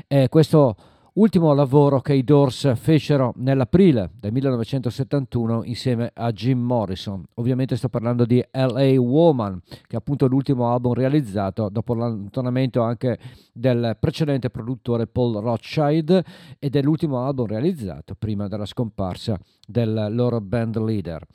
è 0.07 0.27
questo 0.27 0.75
ultimo 1.15 1.53
lavoro 1.53 2.01
che 2.01 2.13
i 2.13 2.23
Doors 2.23 2.75
fecero 2.75 3.33
nell'aprile 3.37 4.11
del 4.19 4.31
1971 4.33 5.63
insieme 5.63 6.11
a 6.13 6.31
Jim 6.31 6.59
Morrison. 6.59 7.23
Ovviamente 7.35 7.75
sto 7.75 7.89
parlando 7.89 8.25
di 8.25 8.43
LA 8.51 8.99
Woman, 8.99 9.61
che 9.65 9.93
è 9.93 9.95
appunto 9.95 10.27
l'ultimo 10.27 10.71
album 10.71 10.93
realizzato 10.93 11.69
dopo 11.69 11.93
l'allontanamento 11.93 12.81
anche 12.81 13.17
del 13.53 13.95
precedente 13.99 14.49
produttore 14.49 15.07
Paul 15.07 15.41
Rothschild 15.41 16.21
ed 16.59 16.75
è 16.75 16.81
l'ultimo 16.81 17.25
album 17.25 17.47
realizzato 17.47 18.15
prima 18.15 18.47
della 18.47 18.65
scomparsa 18.65 19.39
del 19.65 20.07
loro 20.09 20.41
band 20.41 20.77
leader. 20.77 21.25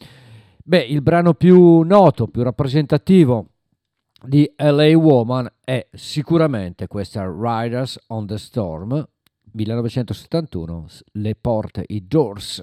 Beh, 0.62 0.84
il 0.84 1.00
brano 1.00 1.34
più 1.34 1.80
noto, 1.80 2.28
più 2.28 2.42
rappresentativo 2.42 3.46
di 4.22 4.52
LA 4.56 4.96
Woman 4.96 5.50
è 5.64 5.88
sicuramente 5.92 6.86
questa 6.86 7.24
Riders 7.24 7.98
on 8.08 8.26
the 8.26 8.36
Storm, 8.36 9.08
1971, 9.52 11.02
le 11.12 11.34
porte, 11.34 11.84
i 11.88 12.00
doors. 12.06 12.62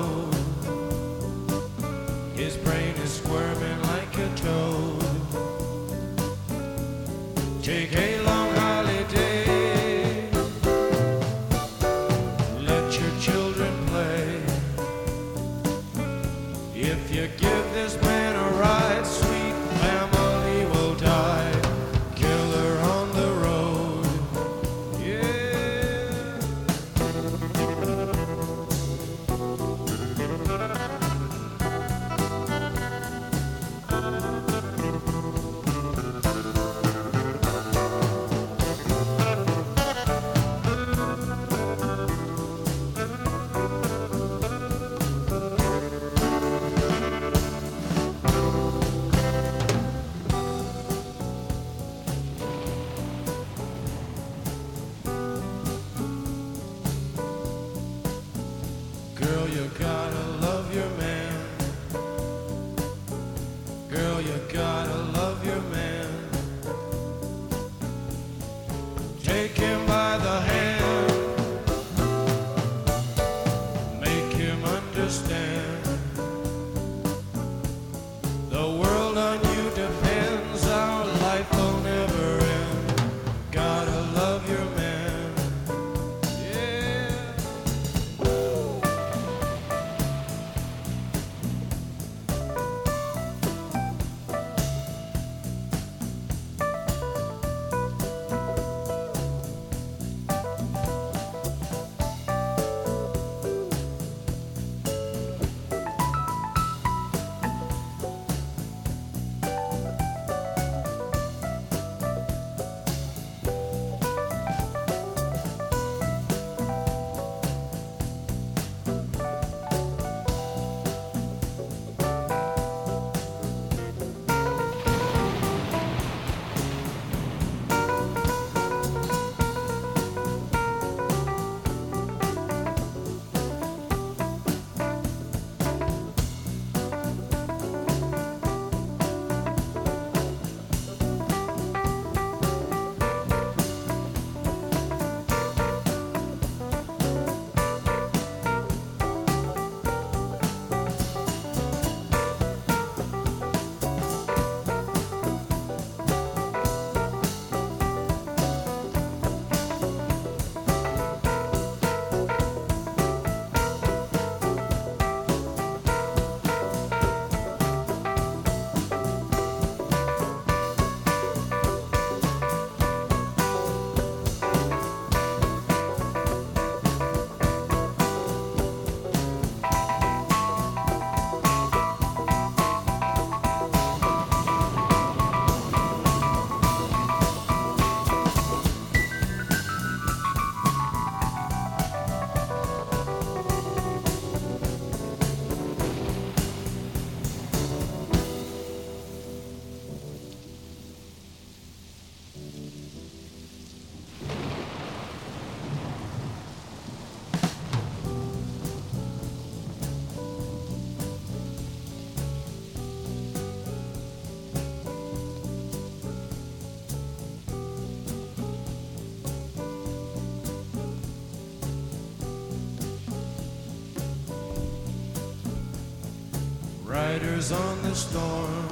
Riders 227.41 227.59
on 227.59 227.81
the 227.81 227.95
storm. 227.95 228.67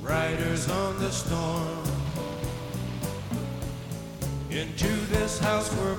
Riders 0.00 0.70
on 0.70 0.98
the 1.00 1.10
storm. 1.10 1.82
Into 4.48 4.86
this 5.10 5.40
house 5.40 5.74
we're 5.74 5.96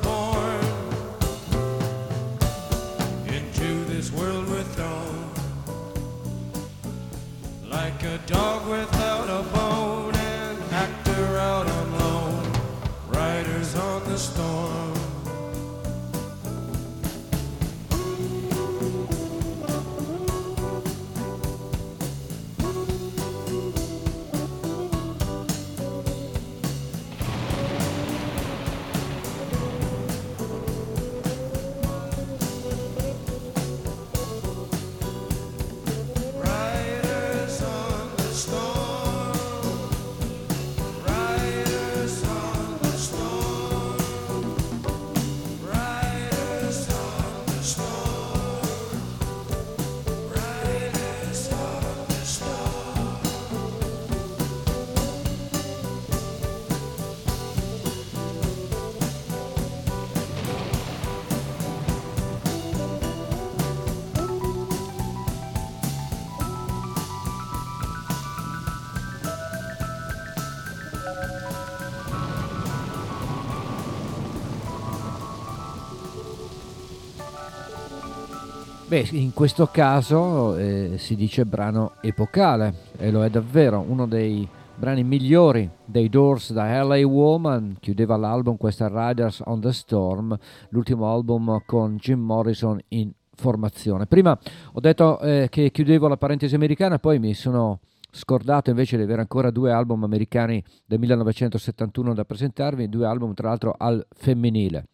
Beh, 78.93 79.07
in 79.13 79.33
questo 79.33 79.65
caso 79.71 80.55
eh, 80.55 80.99
si 80.99 81.15
dice 81.15 81.47
brano 81.47 81.93
epocale 81.99 82.91
e 82.99 83.09
lo 83.09 83.23
è 83.23 83.29
davvero, 83.31 83.79
uno 83.79 84.05
dei 84.05 84.47
brani 84.75 85.03
migliori 85.03 85.67
dei 85.83 86.09
Doors 86.09 86.53
da 86.53 86.83
LA 86.83 87.03
Woman, 87.03 87.77
chiudeva 87.79 88.17
l'album 88.17 88.55
questa 88.55 88.87
Riders 88.87 89.41
on 89.45 89.61
the 89.61 89.73
Storm, 89.73 90.37
l'ultimo 90.69 91.11
album 91.11 91.63
con 91.65 91.95
Jim 91.95 92.19
Morrison 92.19 92.79
in 92.89 93.09
formazione. 93.33 94.05
Prima 94.05 94.37
ho 94.73 94.79
detto 94.79 95.19
eh, 95.21 95.47
che 95.49 95.71
chiudevo 95.71 96.07
la 96.07 96.17
parentesi 96.17 96.53
americana, 96.53 96.99
poi 96.99 97.17
mi 97.17 97.33
sono 97.33 97.79
scordato 98.11 98.69
invece 98.69 98.95
di 98.97 99.01
avere 99.01 99.21
ancora 99.21 99.49
due 99.49 99.71
album 99.71 100.03
americani 100.03 100.63
del 100.85 100.99
1971 100.99 102.13
da 102.13 102.25
presentarvi, 102.25 102.89
due 102.89 103.07
album 103.07 103.33
tra 103.33 103.47
l'altro 103.47 103.73
al 103.75 104.05
femminile. 104.11 104.85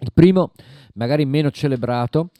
Il 0.00 0.12
primo, 0.12 0.52
magari 0.92 1.24
meno 1.24 1.50
celebrato, 1.50 2.32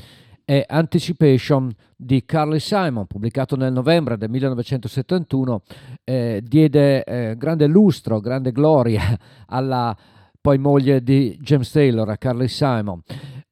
è 0.50 0.64
Anticipation 0.66 1.72
di 1.94 2.24
Carly 2.24 2.58
Simon, 2.58 3.06
pubblicato 3.06 3.54
nel 3.54 3.72
novembre 3.72 4.16
del 4.16 4.30
1971, 4.30 5.62
eh, 6.02 6.42
diede 6.44 7.04
eh, 7.04 7.36
grande 7.36 7.68
lustro, 7.68 8.18
grande 8.18 8.50
gloria 8.50 9.16
alla 9.46 9.96
poi 10.40 10.58
moglie 10.58 11.04
di 11.04 11.38
James 11.40 11.70
Taylor, 11.70 12.08
a 12.08 12.16
Carly 12.16 12.48
Simon. 12.48 13.00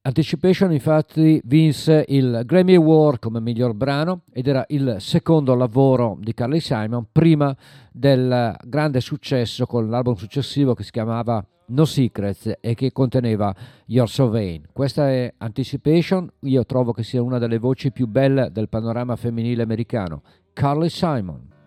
Anticipation 0.01 0.73
infatti 0.73 1.39
vinse 1.45 2.03
il 2.09 2.41
Grammy 2.43 2.75
Award 2.75 3.19
come 3.19 3.39
miglior 3.39 3.73
brano 3.73 4.23
ed 4.33 4.47
era 4.47 4.65
il 4.67 4.97
secondo 4.99 5.55
lavoro 5.55 6.17
di 6.19 6.33
Carly 6.33 6.59
Simon 6.59 7.05
prima 7.13 7.55
del 7.93 8.57
grande 8.65 8.99
successo 8.99 9.65
con 9.65 9.89
l'album 9.89 10.15
successivo 10.15 10.73
che 10.73 10.83
si 10.83 10.91
chiamava 10.91 11.41
No 11.69 11.85
Secrets 11.85 12.57
e 12.59 12.73
che 12.73 12.91
conteneva 12.91 13.55
You're 13.85 14.09
So 14.09 14.29
Vain. 14.29 14.67
Questa 14.71 15.09
è 15.09 15.33
Anticipation, 15.37 16.29
io 16.41 16.65
trovo 16.65 16.93
che 16.93 17.03
sia 17.03 17.21
una 17.21 17.37
delle 17.37 17.57
voci 17.57 17.91
più 17.91 18.07
belle 18.07 18.51
del 18.51 18.69
panorama 18.69 19.15
femminile 19.15 19.63
americano. 19.63 20.21
Carly 20.53 20.89
Simon. 20.89 21.58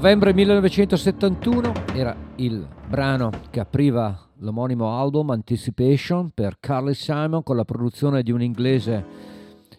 Novembre 0.00 0.32
1971 0.32 1.72
era 1.92 2.16
il 2.36 2.66
brano 2.88 3.30
che 3.50 3.60
apriva 3.60 4.18
l'omonimo 4.38 4.98
album 4.98 5.28
Anticipation 5.28 6.30
per 6.30 6.56
Carly 6.58 6.94
Simon 6.94 7.42
con 7.42 7.54
la 7.54 7.66
produzione 7.66 8.22
di 8.22 8.32
un 8.32 8.40
inglese 8.40 9.04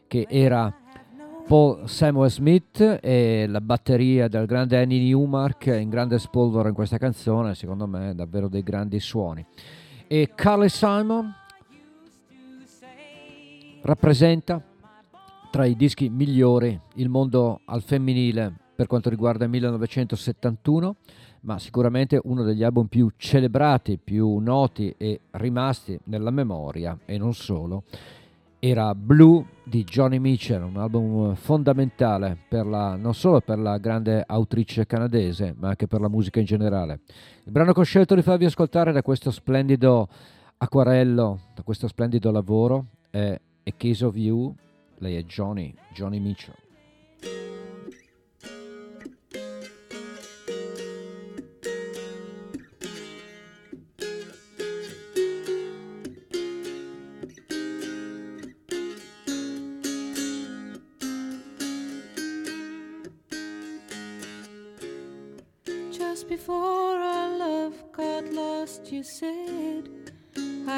che 0.05 0.28
era 0.30 0.72
Paul 1.47 1.89
Samuel 1.89 2.30
Smith 2.30 2.99
e 3.01 3.47
la 3.47 3.61
batteria 3.61 4.28
del 4.28 4.45
grande 4.45 4.80
Annie 4.80 4.99
Newmark 4.99 5.65
in 5.65 5.89
grande 5.89 6.19
spolvero 6.19 6.67
in 6.67 6.76
questa 6.76 6.99
canzone, 6.99 7.55
secondo 7.55 7.88
me 7.88 8.13
davvero 8.13 8.47
dei 8.47 8.61
grandi 8.61 8.99
suoni. 8.99 9.43
E 10.05 10.34
Carly 10.36 10.69
Simon 10.69 11.34
rappresenta 13.82 14.61
tra 15.49 15.65
i 15.65 15.76
dischi 15.76 16.09
migliori 16.09 16.80
il 16.97 17.09
mondo 17.09 17.61
al 17.65 17.82
femminile 17.82 18.61
per 18.82 18.89
quanto 18.89 19.11
riguarda 19.11 19.43
il 19.43 19.51
1971, 19.51 20.95
ma 21.41 21.59
sicuramente 21.59 22.19
uno 22.23 22.41
degli 22.41 22.63
album 22.63 22.88
più 22.88 23.11
celebrati, 23.15 23.99
più 24.03 24.39
noti 24.39 24.91
e 24.97 25.19
rimasti 25.32 25.99
nella 26.05 26.32
memoria 26.32 26.97
e 27.05 27.19
non 27.19 27.36
solo. 27.36 27.84
Era 28.57 28.95
Blue 28.95 29.45
di 29.63 29.84
Johnny 29.84 30.17
Mitchell, 30.17 30.63
un 30.63 30.77
album 30.77 31.36
fondamentale 31.36 32.39
la, 32.49 32.95
non 32.95 33.13
solo 33.13 33.39
per 33.41 33.59
la 33.59 33.77
grande 33.77 34.23
autrice 34.25 34.88
canadese, 34.88 35.53
ma 35.55 35.67
anche 35.67 35.86
per 35.86 36.01
la 36.01 36.09
musica 36.09 36.39
in 36.39 36.45
generale. 36.45 37.01
Il 37.43 37.51
brano 37.51 37.73
che 37.73 37.82
ho 37.82 37.84
scelto 37.84 38.15
di 38.15 38.23
farvi 38.23 38.45
ascoltare 38.45 38.91
da 38.91 39.03
questo 39.03 39.29
splendido 39.29 40.09
acquarello, 40.57 41.39
da 41.53 41.61
questo 41.61 41.88
splendido 41.88 42.32
lavoro, 42.32 42.86
è 43.11 43.39
A 43.63 43.73
Case 43.77 44.03
of 44.03 44.15
You. 44.15 44.55
Lei 44.97 45.17
è 45.17 45.23
Johnny, 45.23 45.71
Johnny 45.93 46.19
Mitchell. 46.19 46.61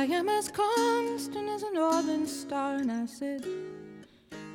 I 0.04 0.06
am 0.08 0.28
as 0.28 0.50
constant 0.50 1.48
as 1.48 1.64
a 1.64 1.72
northern 1.72 2.28
star. 2.28 2.76
And 2.76 2.92
I 2.92 3.06
said, 3.06 3.46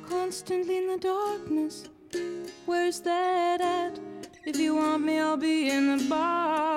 Constantly 0.07 0.77
in 0.77 0.85
the 0.85 0.97
darkness, 0.99 1.89
where's 2.67 2.99
that 2.99 3.59
at? 3.59 3.99
If 4.45 4.59
you 4.59 4.75
want 4.75 5.03
me, 5.03 5.17
I'll 5.17 5.37
be 5.37 5.71
in 5.71 5.97
the 5.97 6.03
bar. 6.07 6.68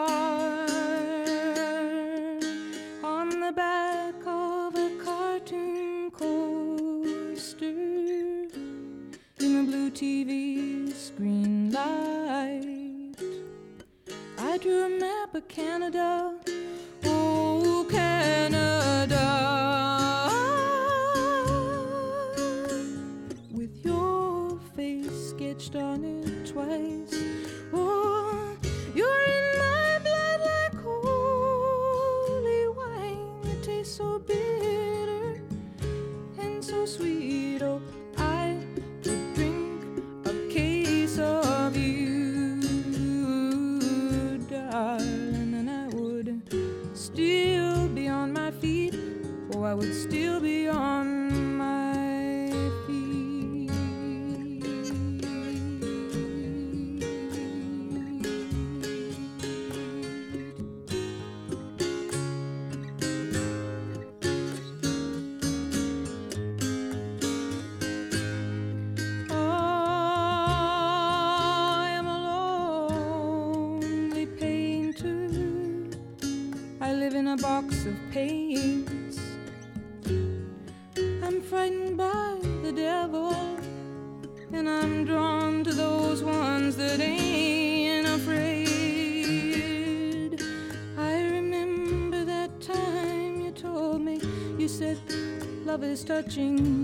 Touching 96.05 96.82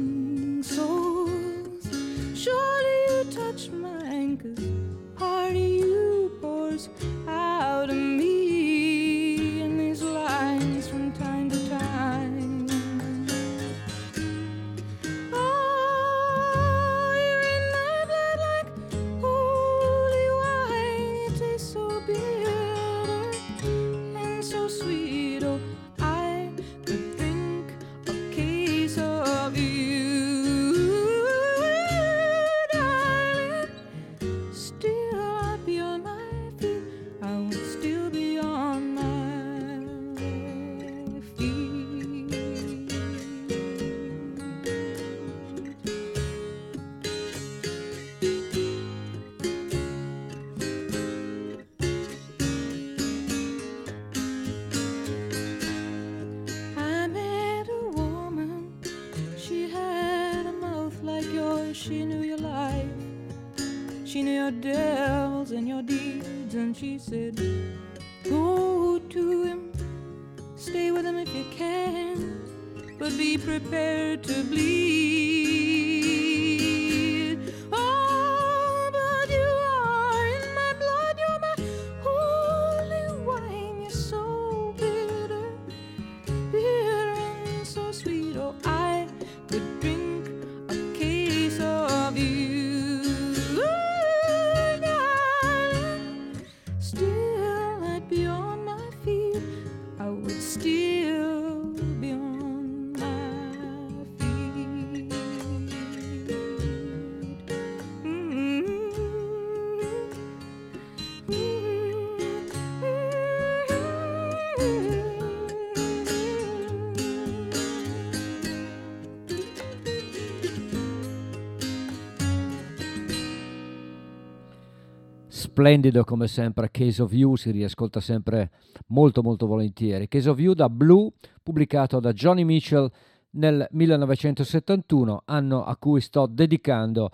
Splendido 125.59 126.05
come 126.05 126.29
sempre 126.29 126.71
Case 126.71 127.03
of 127.03 127.13
You, 127.13 127.35
si 127.35 127.51
riascolta 127.51 127.99
sempre 127.99 128.53
molto 128.91 129.25
molto 129.25 129.49
volentieri. 129.49 130.07
Case 130.07 130.31
of 130.31 130.39
You 130.39 130.55
da 130.55 130.69
Blue, 130.69 131.11
pubblicato 131.43 131.99
da 131.99 132.13
Johnny 132.13 132.45
Mitchell 132.45 132.89
nel 133.31 133.67
1971, 133.69 135.23
anno 135.25 135.65
a 135.65 135.77
cui 135.77 136.01
sto 136.01 136.27
dedicando 136.27 137.11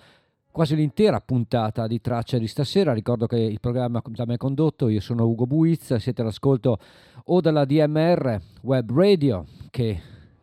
quasi 0.51 0.77
l'intera 0.77 1.23
puntata 1.23 1.87
di 1.87 2.03
traccia 2.03 2.37
di 2.37 2.47
stasera. 2.47 2.93
Ricordo 2.93 3.25
che 3.25 3.39
il 3.39 3.61
programma 3.61 4.03
da 4.09 4.27
me 4.27 4.37
condotto, 4.37 4.89
io 4.89 5.01
sono 5.01 5.25
Ugo 5.25 5.47
Buizza, 5.47 5.99
siete 5.99 6.21
all'ascolto 6.21 6.79
o 7.25 7.41
dalla 7.41 7.65
DMR 7.65 8.39
Web 8.61 8.93
Radio 8.93 9.47
che 9.71 9.99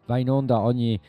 va 0.07 0.17
in 0.17 0.31
onda 0.31 0.59
ogni 0.59 0.99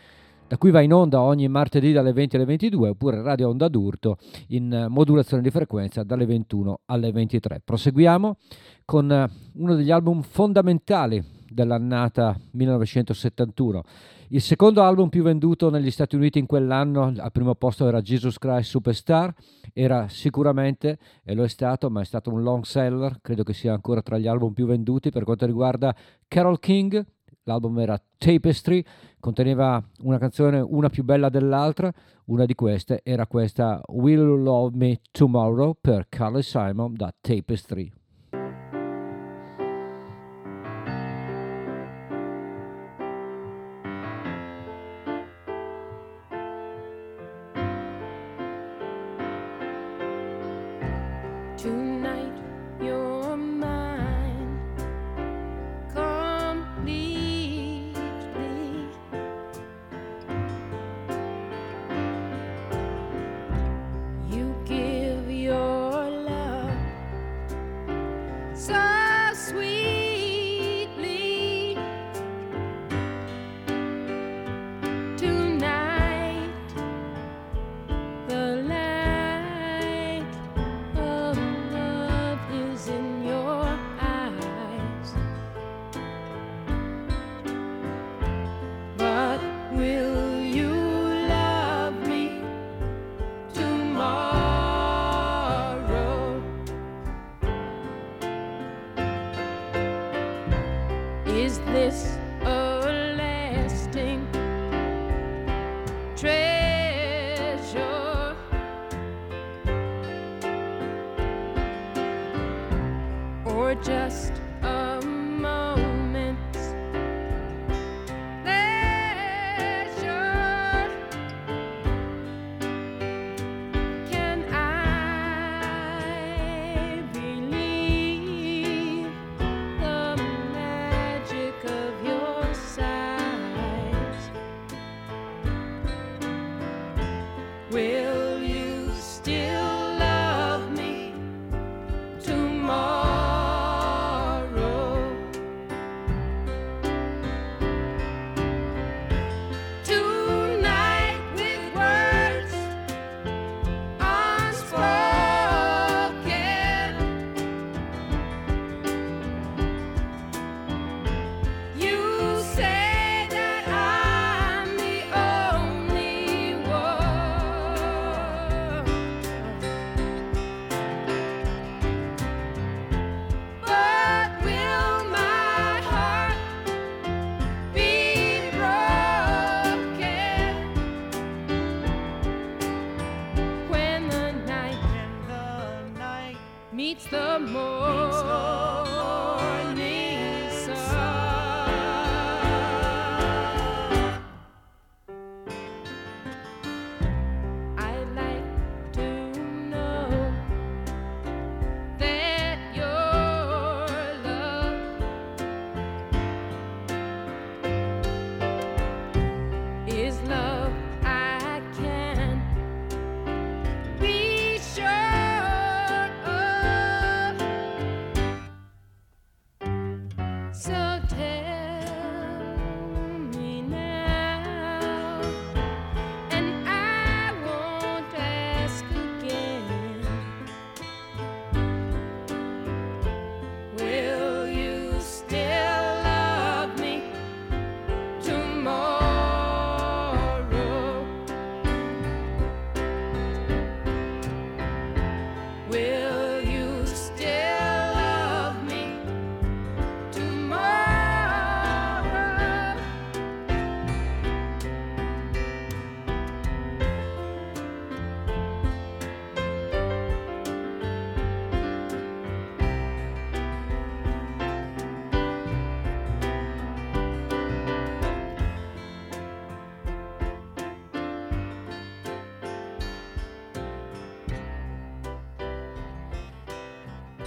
da 0.53 0.59
cui 0.59 0.71
va 0.71 0.83
in 0.83 0.93
onda 0.93 1.23
ogni 1.23 1.49
martedì 1.49 1.93
dalle 1.93 2.13
20 2.13 2.37
alle 2.37 2.45
22, 2.45 2.91
oppure 2.91 3.23
Radio 3.23 3.49
Onda 3.49 3.69
d'Urto 3.69 4.19
in 4.49 4.85
modulazione 4.91 5.43
di 5.43 5.49
frequenza 5.49 6.03
dalle 6.03 6.27
21 6.27 6.81
alle 6.85 7.11
23. 7.11 7.63
Proseguiamo 7.65 8.37
con 8.85 9.11
eh, 9.11 9.31
uno 9.55 9.75
degli 9.75 9.91
album 9.91 10.21
fondamentali 10.21 11.25
dell'annata 11.49 12.39
1971. 12.51 13.83
Il 14.29 14.43
secondo 14.43 14.83
album 14.83 15.09
più 15.09 15.23
venduto 15.23 15.71
negli 15.71 15.91
Stati 15.91 16.17
Uniti 16.17 16.39
in 16.39 16.45
quell'anno, 16.45 17.15
al 17.17 17.33
primo 17.33 17.55
posto 17.55 17.89
era 17.89 18.03
Jesus 18.03 18.37
Christ 18.37 18.69
Superstar, 18.69 19.33
era 19.73 20.09
sicuramente, 20.11 20.99
e 21.25 21.35
lo 21.35 21.45
è 21.45 21.49
stato, 21.49 21.89
ma 21.89 22.03
è 22.03 22.05
stato 22.05 22.31
un 22.31 22.43
long 22.43 22.65
seller, 22.65 23.21
credo 23.23 23.43
che 23.43 23.55
sia 23.55 23.73
ancora 23.73 24.03
tra 24.03 24.19
gli 24.19 24.27
album 24.27 24.53
più 24.53 24.67
venduti 24.67 25.09
per 25.09 25.25
quanto 25.25 25.47
riguarda 25.47 25.97
Carol 26.29 26.59
King, 26.59 27.03
l'album 27.45 27.79
era 27.79 28.01
Tapestry, 28.19 28.85
conteneva 29.19 29.83
una 30.03 30.19
canzone 30.19 30.61
una 30.61 30.89
più 30.89 31.05
bella 31.05 31.29
dell'altra, 31.29 31.93
una 32.27 32.45
di 32.45 32.55
queste 32.55 33.01
era 33.03 33.27
questa 33.27 33.81
Will 33.89 34.21
You 34.21 34.37
Love 34.37 34.77
Me 34.77 35.01
Tomorrow 35.11 35.77
per 35.81 36.07
Carly 36.09 36.43
Simon 36.43 36.95
da 36.95 37.13
Tapestry. 37.21 37.93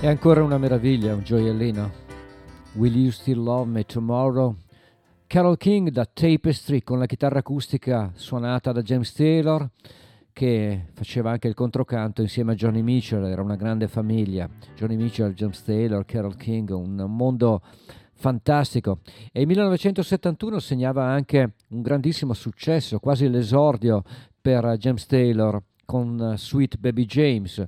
È 0.05 0.09
ancora 0.09 0.43
una 0.43 0.59
meraviglia, 0.59 1.15
un 1.15 1.23
gioiellino. 1.23 1.91
Will 2.73 2.95
You 2.95 3.09
Still 3.09 3.41
Love 3.41 3.71
Me 3.71 3.85
Tomorrow? 3.85 4.55
Carol 5.25 5.57
King 5.57 5.89
da 5.89 6.05
Tapestry 6.05 6.83
con 6.83 6.99
la 6.99 7.07
chitarra 7.07 7.39
acustica 7.39 8.11
suonata 8.13 8.71
da 8.71 8.83
James 8.83 9.11
Taylor 9.13 9.67
che 10.31 10.89
faceva 10.93 11.31
anche 11.31 11.47
il 11.47 11.55
controcanto 11.55 12.21
insieme 12.21 12.51
a 12.51 12.55
Johnny 12.55 12.83
Mitchell, 12.83 13.25
era 13.25 13.41
una 13.41 13.55
grande 13.55 13.87
famiglia. 13.87 14.47
Johnny 14.75 14.95
Mitchell, 14.95 15.33
James 15.33 15.63
Taylor, 15.63 16.05
Carol 16.05 16.35
King, 16.35 16.69
un 16.69 17.03
mondo 17.07 17.63
fantastico. 18.13 18.99
E 19.31 19.41
il 19.41 19.47
1971 19.47 20.59
segnava 20.59 21.03
anche 21.03 21.53
un 21.69 21.81
grandissimo 21.81 22.33
successo, 22.33 22.99
quasi 22.99 23.27
l'esordio 23.27 24.03
per 24.39 24.75
James 24.77 25.07
Taylor 25.07 25.59
con 25.83 26.35
Sweet 26.37 26.77
Baby 26.77 27.05
James 27.05 27.65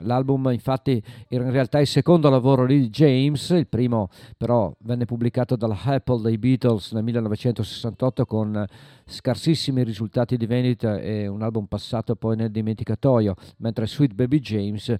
L'album 0.00 0.50
infatti 0.52 1.02
era 1.28 1.44
in 1.44 1.50
realtà 1.50 1.80
il 1.80 1.86
secondo 1.86 2.28
lavoro 2.30 2.66
di 2.66 2.88
James, 2.88 3.50
il 3.50 3.66
primo 3.66 4.08
però 4.36 4.72
venne 4.80 5.04
pubblicato 5.04 5.56
dalla 5.56 5.78
Apple 5.82 6.22
dei 6.22 6.38
Beatles 6.38 6.92
nel 6.92 7.02
1968 7.04 8.26
con 8.26 8.64
scarsissimi 9.06 9.82
risultati 9.82 10.36
di 10.36 10.46
vendita 10.46 10.98
e 10.98 11.26
un 11.26 11.42
album 11.42 11.66
passato 11.66 12.16
poi 12.16 12.36
nel 12.36 12.50
dimenticatoio, 12.50 13.34
mentre 13.58 13.86
Sweet 13.86 14.14
Baby 14.14 14.40
James 14.40 14.96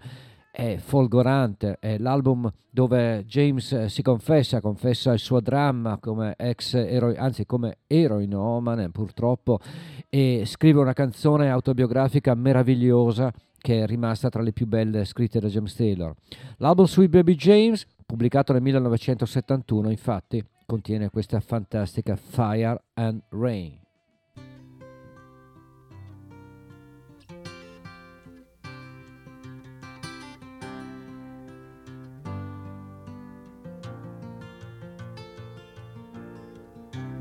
è 0.53 0.77
folgorante, 0.79 1.77
è 1.79 1.97
l'album 1.99 2.51
dove 2.69 3.25
James 3.25 3.85
si 3.87 4.03
confessa, 4.03 4.61
confessa 4.61 5.13
il 5.13 5.21
suo 5.21 5.41
dramma 5.41 5.99
come 5.99 6.35
ex 6.37 6.75
eroe, 6.75 7.17
anzi 7.17 7.47
come 7.47 7.79
eroinomane 7.87 8.91
purtroppo, 8.91 9.61
e 10.09 10.43
scrive 10.47 10.81
una 10.81 10.93
canzone 10.93 11.51
autobiografica 11.51 12.35
meravigliosa 12.35 13.33
che 13.61 13.83
è 13.83 13.87
rimasta 13.87 14.29
tra 14.29 14.43
le 14.43 14.53
più 14.53 14.67
belle 14.67 15.05
scritte 15.05 15.39
da 15.39 15.49
James 15.49 15.75
Taylor. 15.75 16.15
L'album 16.57 16.87
Sweet 16.87 17.11
Baby 17.11 17.35
James, 17.35 17.87
pubblicato 18.07 18.53
nel 18.53 18.63
1971, 18.63 19.91
infatti, 19.91 20.45
contiene 20.67 21.11
questa 21.11 21.41
fantastica 21.41 22.17
Fire 22.17 22.81
and 22.95 23.23
Rain. 23.31 23.79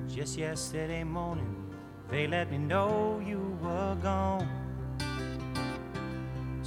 Just 0.07 0.37
yesterday 0.37 1.03
morning, 1.03 1.55
they 2.09 2.27
let 2.27 2.49
me 2.49 2.57
know 2.57 3.21
you 3.25 3.57
were 3.61 3.95
gone. 4.01 4.68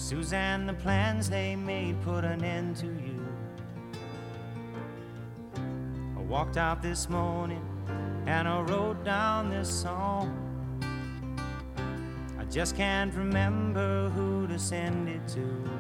Suzanne, 0.02 0.66
the 0.66 0.74
plans 0.74 1.30
they 1.30 1.54
made 1.54 2.02
put 2.02 2.24
an 2.24 2.42
end 2.42 2.74
to 2.74 2.86
you. 2.86 3.24
I 6.16 6.20
walked 6.22 6.56
out 6.56 6.82
this 6.82 7.08
morning 7.08 7.64
and 8.26 8.48
I 8.48 8.62
wrote 8.62 9.04
down 9.04 9.48
this 9.48 9.70
song. 9.70 10.36
I 12.36 12.44
just 12.46 12.76
can't 12.76 13.14
remember 13.14 14.08
who 14.10 14.48
to 14.48 14.58
send 14.58 15.08
it 15.08 15.26
to. 15.28 15.70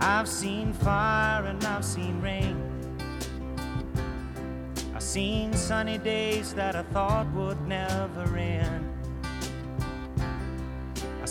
I've 0.00 0.28
seen 0.28 0.74
fire 0.74 1.46
and 1.46 1.64
I've 1.64 1.86
seen 1.86 2.20
rain. 2.20 2.54
I've 4.94 5.02
seen 5.02 5.54
sunny 5.54 5.96
days 5.96 6.52
that 6.52 6.76
I 6.76 6.82
thought 6.82 7.26
would 7.32 7.66
never 7.66 8.36
end 8.36 8.83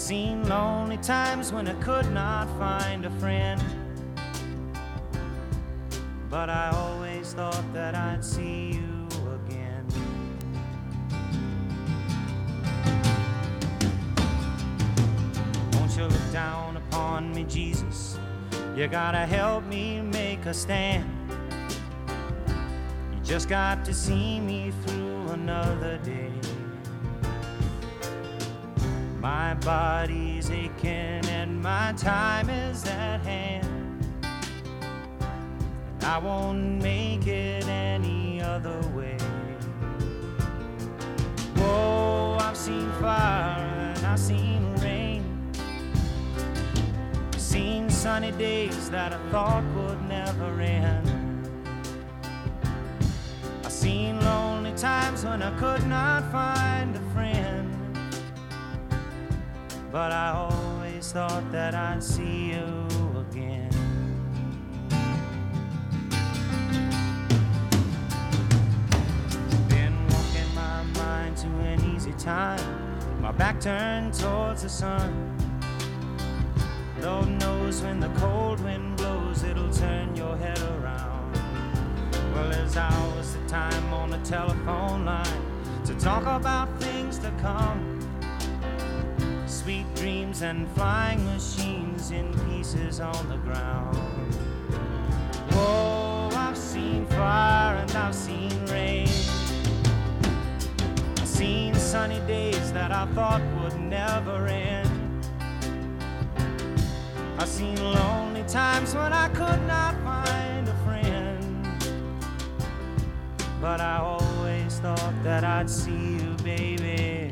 seen 0.04 0.45
lonely 0.49 0.97
times 0.97 1.54
when 1.54 1.66
I 1.66 1.74
could 1.76 2.12
not 2.12 2.49
find 2.60 3.06
a 3.06 3.10
friend. 3.22 3.64
But 6.30 6.49
I 6.49 6.72
always 6.76 7.32
thought 7.32 7.64
that 7.74 7.95
I'd 7.95 8.22
see 8.22 8.74
you 8.74 9.08
again. 9.34 9.88
Won't 15.72 15.95
you 15.95 16.04
look 16.04 16.32
down 16.34 16.76
upon 16.76 17.34
me, 17.34 17.45
Jesus? 17.45 18.20
You 18.76 18.89
gotta 18.89 19.26
help 19.26 19.64
me 19.68 20.01
make 20.01 20.45
a 20.45 20.54
stand. 20.54 21.10
You 23.14 23.24
just 23.24 23.47
got 23.47 23.86
to 23.86 23.93
see 23.93 24.41
me 24.41 24.74
through 24.86 25.30
another 25.30 25.97
day. 25.99 26.34
My 29.24 29.53
body's 29.53 30.51
aching 30.51 31.26
and 31.30 31.61
my 31.61 31.93
time 31.95 32.49
is 32.49 32.86
at 32.86 33.21
hand. 33.21 34.05
I 36.01 36.17
won't 36.17 36.84
make 36.84 37.26
it 37.26 37.65
any 37.65 38.41
other 38.41 38.82
way. 38.93 39.15
Whoa, 41.55 42.36
I've 42.41 42.57
seen 42.57 42.91
fire 42.99 43.93
and 43.95 44.05
I've 44.05 44.19
seen 44.19 44.76
rain. 44.82 45.24
I've 47.34 47.39
seen 47.39 47.89
sunny 47.89 48.34
days 48.34 48.89
that 48.89 49.13
I 49.13 49.17
thought 49.32 49.63
would 49.74 50.01
never 50.09 50.59
end. 50.59 51.47
I've 53.63 53.71
seen 53.71 54.19
lonely 54.19 54.74
times 54.74 55.24
when 55.24 55.41
I 55.41 55.57
could 55.57 55.88
not 55.88 56.30
find 56.30 56.93
a 56.93 56.99
friend. 57.13 57.32
But 59.93 60.11
I 60.11 60.31
always 60.31 61.11
thought 61.11 61.51
that 61.51 61.75
I'd 61.75 62.01
see 62.01 62.53
you 62.53 62.65
again. 63.29 63.69
Been 69.69 69.95
walking 70.07 70.55
my 70.55 70.81
mind 70.95 71.37
to 71.37 71.47
an 71.59 71.95
easy 71.95 72.13
time, 72.13 73.21
my 73.21 73.31
back 73.33 73.61
turned 73.61 74.15
towards 74.15 74.63
the 74.63 74.69
sun. 74.69 75.37
Lord 76.99 77.27
knows 77.27 77.83
when 77.83 77.99
the 77.99 78.09
cold 78.17 78.61
wind 78.61 78.97
blows, 78.97 79.43
it'll 79.43 79.71
turn 79.71 80.15
your 80.15 80.35
head 80.37 80.59
around. 80.59 81.35
Well, 82.33 82.49
there's 82.49 82.77
hours 82.77 83.35
of 83.35 83.45
time 83.45 83.93
on 83.93 84.09
the 84.09 84.17
telephone 84.25 85.05
line 85.05 85.45
to 85.85 85.93
talk 85.99 86.23
about 86.25 86.81
things 86.81 87.19
to 87.19 87.29
come 87.43 87.92
sweet 89.54 89.86
dreams 89.93 90.41
and 90.41 90.68
flying 90.72 91.24
machines 91.26 92.10
in 92.10 92.34
pieces 92.45 92.99
on 92.99 93.30
the 93.30 93.38
ground. 93.38 93.95
Oh, 95.51 96.30
I've 96.34 96.58
seen 96.58 97.06
fire 97.06 97.76
and 97.76 97.91
I've 97.91 98.16
seen 98.16 98.66
rain. 98.66 99.08
I've 101.20 101.28
seen 101.28 101.76
sunny 101.76 102.20
days 102.22 102.74
that 102.74 102.91
I 102.91 103.06
thought 103.14 103.41
would 103.62 103.80
never 103.80 104.47
end. 104.47 105.28
I've 107.38 107.47
seen 107.47 107.76
lonely 107.76 108.43
times 108.47 108.95
when 108.95 109.14
I 109.14 109.30
could 109.30 109.62
not 109.68 109.93
find 110.04 110.68
a 110.68 110.76
friend. 110.84 111.68
But 113.62 113.82
I 113.82 113.97
always 113.97 114.80
thought 114.80 115.14
that 115.22 115.43
I'd 115.43 115.70
see 115.70 116.18
you, 116.18 116.36
baby 116.43 117.22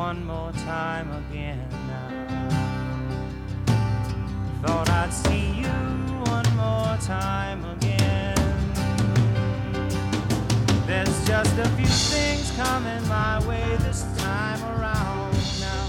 one 0.00 0.24
more 0.24 0.50
time 0.64 1.08
again 1.12 1.68
now. 1.86 2.08
Thought 4.62 4.88
I'd 4.88 5.12
see 5.12 5.60
you 5.60 5.76
one 6.24 6.48
more 6.56 6.96
time 7.04 7.62
again. 7.76 8.34
There's 10.86 11.18
just 11.26 11.54
a 11.58 11.68
few 11.76 11.92
things 12.14 12.50
coming 12.56 13.06
my 13.08 13.46
way 13.46 13.76
this 13.86 14.06
time 14.16 14.62
around 14.72 15.34
now. 15.60 15.84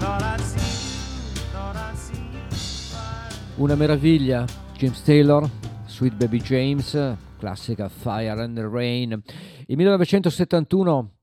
Thought 0.00 0.22
I'd 0.24 0.40
see 0.40 0.58
you, 0.58 1.40
thought 1.52 1.76
I'd 1.76 1.96
see 1.96 2.28
you. 2.34 3.62
Una 3.62 3.76
meraviglia, 3.76 4.46
James 4.76 5.00
Taylor, 5.04 5.48
Sweet 5.86 6.14
Baby 6.16 6.40
James, 6.40 7.16
classica 7.38 7.88
Fire 7.88 8.42
and 8.42 8.58
Rain. 8.58 9.22
Il 9.68 9.76
1971 9.76 11.17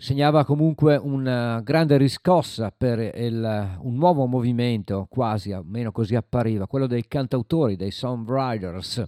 segnava 0.00 0.44
comunque 0.44 0.96
una 0.96 1.60
grande 1.60 1.96
riscossa 1.96 2.72
per 2.74 3.00
il, 3.00 3.78
un 3.80 3.96
nuovo 3.96 4.26
movimento, 4.26 5.08
quasi, 5.10 5.50
almeno 5.50 5.90
così 5.90 6.14
appariva, 6.14 6.68
quello 6.68 6.86
dei 6.86 7.06
cantautori, 7.08 7.74
dei 7.74 7.90
songwriters. 7.90 9.02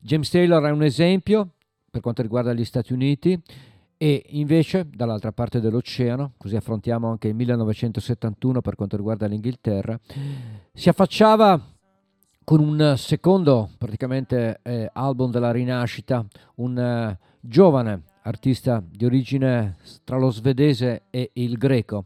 James 0.00 0.30
Taylor 0.30 0.64
è 0.64 0.70
un 0.70 0.82
esempio 0.82 1.50
per 1.90 2.00
quanto 2.00 2.22
riguarda 2.22 2.54
gli 2.54 2.64
Stati 2.64 2.94
Uniti 2.94 3.38
e 3.98 4.24
invece 4.30 4.88
dall'altra 4.90 5.32
parte 5.32 5.60
dell'oceano, 5.60 6.32
così 6.38 6.56
affrontiamo 6.56 7.10
anche 7.10 7.28
il 7.28 7.34
1971 7.34 8.62
per 8.62 8.74
quanto 8.74 8.96
riguarda 8.96 9.26
l'Inghilterra, 9.26 10.00
si 10.72 10.88
affacciava 10.88 11.60
con 12.42 12.60
un 12.60 12.94
secondo 12.96 13.68
praticamente 13.76 14.60
eh, 14.62 14.88
album 14.94 15.30
della 15.30 15.52
rinascita, 15.52 16.24
un 16.56 16.78
eh, 16.78 17.18
giovane 17.38 18.02
artista 18.22 18.82
di 18.86 19.04
origine 19.04 19.76
tra 20.04 20.16
lo 20.16 20.30
svedese 20.30 21.02
e 21.10 21.30
il 21.34 21.56
greco. 21.56 22.04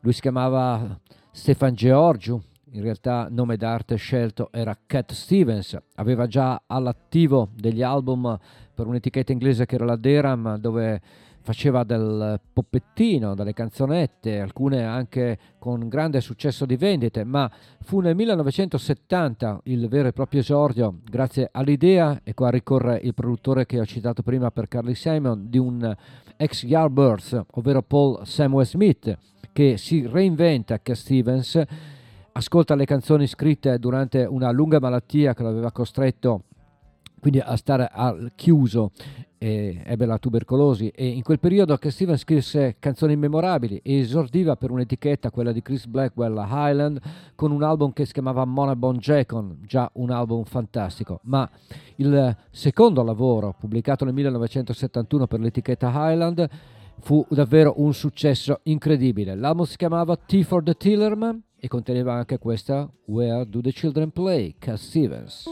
Lui 0.00 0.12
si 0.12 0.20
chiamava 0.20 0.98
Stefan 1.30 1.74
Georgiou, 1.74 2.40
in 2.72 2.82
realtà 2.82 3.28
nome 3.30 3.56
d'arte 3.56 3.96
scelto 3.96 4.50
era 4.52 4.76
Cat 4.86 5.12
Stevens, 5.12 5.76
aveva 5.94 6.26
già 6.26 6.62
all'attivo 6.66 7.48
degli 7.54 7.82
album 7.82 8.38
per 8.74 8.86
un'etichetta 8.86 9.32
inglese 9.32 9.66
che 9.66 9.74
era 9.74 9.84
la 9.84 9.96
Deram 9.96 10.56
dove 10.58 11.00
faceva 11.48 11.82
del 11.82 12.38
poppettino, 12.52 13.34
delle 13.34 13.54
canzonette, 13.54 14.38
alcune 14.38 14.84
anche 14.84 15.38
con 15.58 15.88
grande 15.88 16.20
successo 16.20 16.66
di 16.66 16.76
vendite, 16.76 17.24
ma 17.24 17.50
fu 17.80 18.00
nel 18.00 18.14
1970 18.14 19.62
il 19.64 19.88
vero 19.88 20.08
e 20.08 20.12
proprio 20.12 20.40
esordio, 20.40 20.98
grazie 21.08 21.48
all'idea, 21.50 22.20
e 22.22 22.34
qua 22.34 22.50
ricorre 22.50 23.00
il 23.02 23.14
produttore 23.14 23.64
che 23.64 23.80
ho 23.80 23.86
citato 23.86 24.22
prima 24.22 24.50
per 24.50 24.68
Carly 24.68 24.94
Simon, 24.94 25.48
di 25.48 25.56
un 25.56 25.96
ex 26.36 26.64
Yardbirds, 26.64 27.40
ovvero 27.52 27.80
Paul 27.80 28.26
Samuel 28.26 28.66
Smith, 28.66 29.16
che 29.50 29.78
si 29.78 30.06
reinventa 30.06 30.82
Cat 30.82 30.96
Stevens, 30.96 31.62
ascolta 32.32 32.74
le 32.74 32.84
canzoni 32.84 33.26
scritte 33.26 33.78
durante 33.78 34.22
una 34.24 34.50
lunga 34.50 34.80
malattia 34.80 35.32
che 35.32 35.42
lo 35.42 35.48
aveva 35.48 35.72
costretto 35.72 36.42
quindi 37.20 37.40
a 37.40 37.56
stare 37.56 37.88
al 37.90 38.32
chiuso 38.34 38.92
ebbe 39.38 40.04
la 40.04 40.18
tubercolosi 40.18 40.88
e 40.88 41.06
in 41.06 41.22
quel 41.22 41.38
periodo 41.38 41.76
che 41.76 41.92
Steven 41.92 42.16
scrisse 42.16 42.76
canzoni 42.80 43.14
memorabili 43.16 43.80
e 43.84 43.98
esordiva 43.98 44.56
per 44.56 44.72
un'etichetta, 44.72 45.30
quella 45.30 45.52
di 45.52 45.62
Chris 45.62 45.86
Blackwell, 45.86 46.34
la 46.34 46.48
Highland, 46.50 47.00
con 47.36 47.52
un 47.52 47.62
album 47.62 47.92
che 47.92 48.04
si 48.04 48.12
chiamava 48.12 48.44
Mona 48.44 48.74
Bon 48.74 48.96
Jacon, 48.96 49.58
già 49.64 49.88
un 49.94 50.10
album 50.10 50.42
fantastico, 50.42 51.20
ma 51.24 51.48
il 51.96 52.36
secondo 52.50 53.04
lavoro 53.04 53.54
pubblicato 53.58 54.04
nel 54.04 54.14
1971 54.14 55.26
per 55.28 55.40
l'etichetta 55.40 55.92
Highland 55.94 56.48
fu 57.00 57.24
davvero 57.30 57.74
un 57.76 57.94
successo 57.94 58.58
incredibile. 58.64 59.36
L'album 59.36 59.64
si 59.66 59.76
chiamava 59.76 60.16
T 60.16 60.42
for 60.42 60.64
the 60.64 60.74
Tillerman 60.74 61.40
e 61.56 61.68
conteneva 61.68 62.12
anche 62.12 62.38
questa 62.38 62.90
Where 63.04 63.48
Do 63.48 63.60
the 63.60 63.72
Children 63.72 64.10
Play, 64.10 64.56
Cat 64.58 64.76
Stevens. 64.78 65.46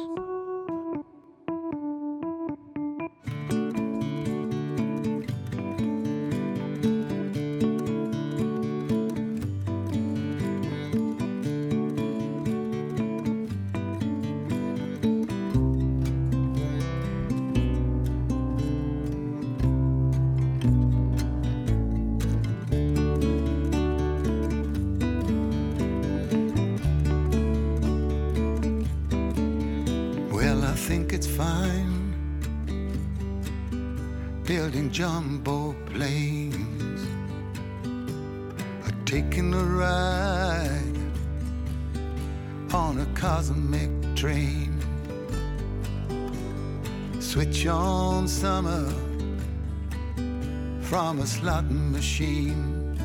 Machine. 52.18 52.96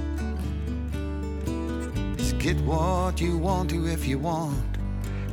Just 2.18 2.38
get 2.39 2.57
what 2.62 3.20
you 3.20 3.38
want 3.38 3.70
to 3.72 3.88
if 3.88 4.07
you 4.07 4.18
want, 4.20 4.78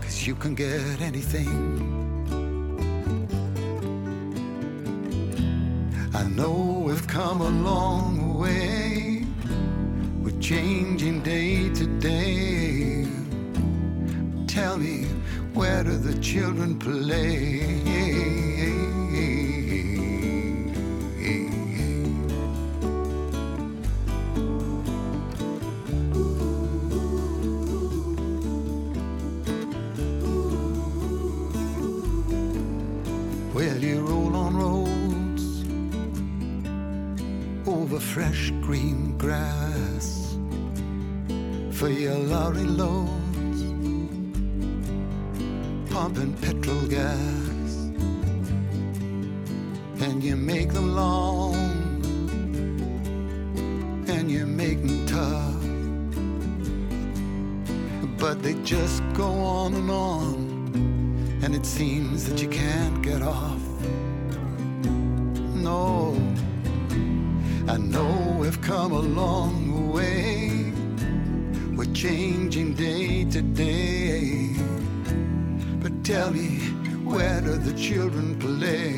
cause 0.01 0.27
you 0.27 0.35
can 0.35 0.55
get 0.57 1.01
anything. 1.01 1.98
just 58.69 59.03
go 59.15 59.25
on 59.25 59.73
and 59.73 59.91
on, 59.91 61.41
and 61.43 61.55
it 61.55 61.65
seems 61.65 62.29
that 62.29 62.43
you 62.43 62.49
can't 62.51 63.01
get 63.03 63.23
off. 63.23 63.63
No, 65.55 66.15
I 67.67 67.79
know 67.79 68.37
we've 68.39 68.61
come 68.61 68.93
a 68.93 69.01
long 69.01 69.91
way. 69.91 70.71
We're 71.77 71.95
changing 71.95 72.75
day 72.75 73.25
to 73.31 73.41
day. 73.41 74.51
But 75.81 76.05
tell 76.05 76.31
me, 76.31 76.59
where 77.07 77.41
do 77.41 77.57
the 77.57 77.73
children 77.73 78.39
play? 78.39 78.98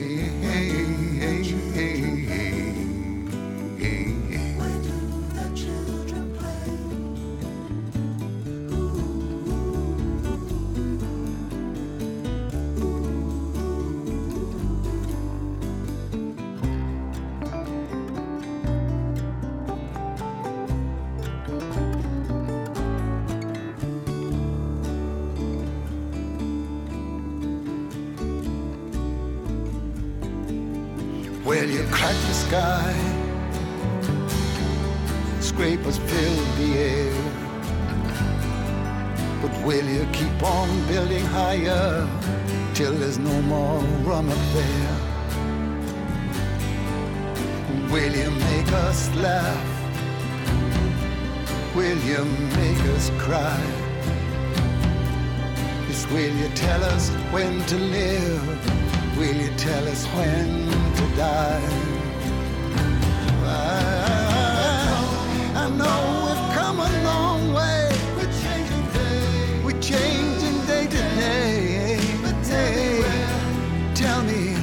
crack 31.90 32.14
the 32.28 32.34
sky. 32.34 32.94
Scrapers 35.40 35.98
fill 35.98 36.36
the 36.58 36.78
air. 36.78 37.14
But 39.42 39.52
will 39.64 39.86
you 39.86 40.06
keep 40.12 40.42
on 40.42 40.68
building 40.86 41.24
higher 41.26 42.08
till 42.74 42.92
there's 42.92 43.18
no 43.18 43.42
more 43.42 43.80
room 44.06 44.28
up 44.28 44.44
there? 44.54 44.96
Will 47.90 48.14
you 48.14 48.30
make 48.30 48.72
us 48.88 49.14
laugh? 49.16 49.66
Will 51.74 51.98
you 51.98 52.24
make 52.60 52.82
us 52.96 53.10
cry? 53.18 53.60
Yes, 55.88 56.06
will 56.10 56.34
you 56.42 56.48
tell 56.54 56.82
us 56.84 57.10
when 57.32 57.64
to 57.66 57.76
live? 57.76 58.99
Will 59.20 59.36
you 59.36 59.50
tell 59.58 59.86
us 59.86 60.06
when 60.16 60.66
to 60.96 61.06
die? 61.14 61.68
I, 63.44 63.52
I 65.56 65.68
know 65.68 66.00
we've 66.24 66.56
come 66.56 66.80
a 66.80 66.90
long 67.04 67.52
way. 67.52 67.90
We're 68.16 68.32
changing 68.40 68.86
day. 68.94 69.62
We're 69.62 69.82
changing 69.82 70.66
day 70.66 70.86
to 70.86 71.02
day. 71.20 72.00
day. 72.48 73.04
Tell 73.94 74.22
me, 74.22 74.54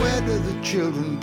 where 0.00 0.20
do 0.22 0.38
the 0.40 0.60
children 0.60 1.19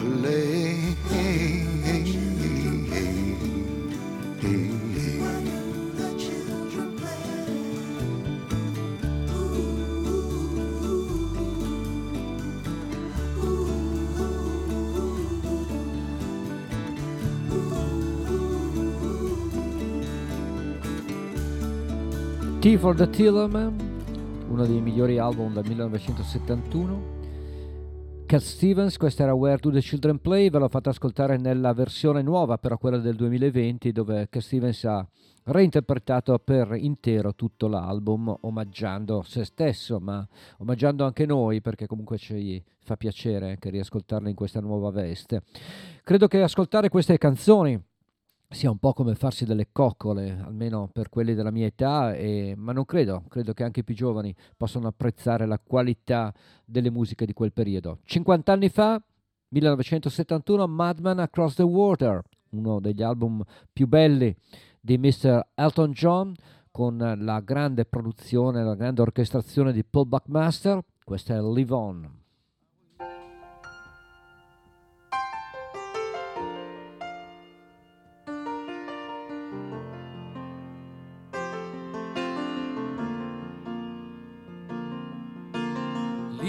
T 22.68 22.76
for 22.76 22.98
the 22.98 23.10
Tillerman, 23.10 24.46
uno 24.50 24.66
dei 24.66 24.82
migliori 24.82 25.18
album 25.18 25.54
del 25.54 25.66
1971. 25.66 28.26
Cat 28.26 28.42
Stevens, 28.42 28.98
questa 28.98 29.24
era 29.24 29.34
Where 29.34 29.58
Do 29.58 29.72
the 29.72 29.80
Children 29.80 30.20
Play, 30.20 30.50
ve 30.50 30.60
l'ho 30.60 30.68
fatta 30.68 30.90
ascoltare 30.90 31.38
nella 31.38 31.72
versione 31.72 32.22
nuova, 32.22 32.58
però 32.58 32.78
quella 32.78 32.98
del 32.98 33.16
2020, 33.16 33.94
dove 33.94 34.28
Cat 34.30 34.42
Stevens 34.42 34.84
ha 34.84 35.08
reinterpretato 35.46 36.38
per 36.40 36.76
intero 36.76 37.34
tutto 37.36 37.70
l'album, 37.70 38.36
omaggiando 38.42 39.22
se 39.22 39.46
stesso, 39.46 40.02
ma 40.02 40.28
omaggiando 40.58 41.06
anche 41.06 41.26
noi, 41.26 41.62
perché 41.62 41.88
comunque 41.88 42.18
ci 42.18 42.62
fa 42.82 42.98
piacere 42.98 43.52
anche 43.52 43.70
riascoltarlo 43.70 44.28
in 44.28 44.36
questa 44.36 44.60
nuova 44.60 44.92
veste. 44.92 45.44
Credo 46.04 46.28
che 46.28 46.42
ascoltare 46.42 46.90
queste 46.90 47.18
canzoni 47.18 47.82
sia 48.50 48.72
un 48.72 48.78
po' 48.78 48.94
come 48.94 49.16
farsi 49.16 49.46
delle 49.46 49.70
coccole, 49.72 50.40
almeno 50.44 50.90
per 50.92 51.10
quelli 51.10 51.34
della 51.34 51.52
mia 51.52 51.66
età, 51.66 52.16
e, 52.16 52.54
ma 52.56 52.72
non 52.72 52.86
credo, 52.86 53.24
credo 53.28 53.54
che 53.54 53.64
anche 53.64 53.82
i 53.82 53.84
più 53.84 53.94
giovani 53.94 54.34
possano 54.56 54.88
apprezzare 54.88 55.46
la 55.46 55.60
qualità 55.60 56.34
delle 56.66 56.90
musiche 56.90 57.26
di 57.26 57.34
quel 57.34 57.52
periodo. 57.52 58.00
50 58.04 58.52
anni 58.52 58.70
fa, 58.70 59.02
1971, 59.50 60.68
Madman 60.68 61.20
Across 61.20 61.56
the 61.56 61.64
Water, 61.64 62.22
uno 62.52 62.80
degli 62.80 63.02
album 63.02 63.44
più 63.72 63.88
belli 63.88 64.36
di 64.80 64.98
Mr. 64.98 65.50
Elton 65.54 65.92
John, 65.92 66.34
con 66.72 66.98
la 66.98 67.40
grande 67.42 67.86
produzione, 67.86 68.64
la 68.64 68.76
grande 68.76 69.02
orchestrazione 69.02 69.74
di 69.74 69.84
Paul 69.84 70.08
Buckmaster, 70.08 70.80
questa 71.04 71.36
è 71.36 71.42
Live 71.42 71.74
On. 71.74 72.17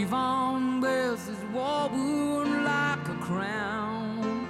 Yvonne 0.09 0.81
wears 0.81 1.27
his 1.27 1.37
war 1.53 1.91
wound 1.93 2.65
like 2.65 3.09
a 3.09 3.19
crown. 3.21 4.49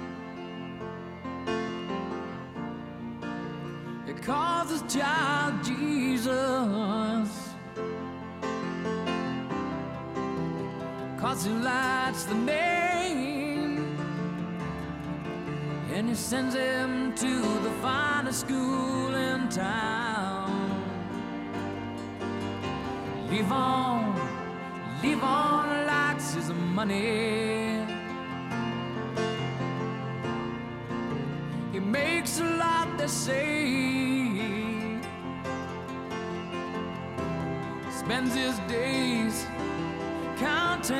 It 4.07 4.21
calls 4.23 4.71
his 4.71 4.83
child 4.83 5.61
Jesus. 5.65 7.29
Cause 11.19 11.43
he 11.43 11.51
lights 11.51 12.23
the 12.23 12.35
name 12.35 13.97
and 15.93 16.07
he 16.07 16.15
sends 16.15 16.55
him 16.55 17.13
to 17.15 17.41
the 17.65 17.71
finest 17.81 18.39
school 18.47 19.13
in 19.13 19.49
town. 19.49 20.79
Leave 23.29 23.51
on 25.01 25.09
live 25.09 25.23
on 25.23 25.85
likes 25.87 26.33
his 26.33 26.51
money. 26.51 27.85
He 31.71 31.79
makes 31.79 32.39
a 32.39 32.43
lot, 32.43 32.97
they 32.97 33.07
say. 33.07 34.99
Spends 37.91 38.35
his 38.35 38.59
days 38.67 39.45
counting 40.37 40.97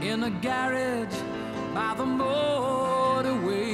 in 0.00 0.22
a 0.24 0.30
garage 0.30 1.16
by 1.74 1.94
the 1.96 2.04
motorway. 2.04 3.66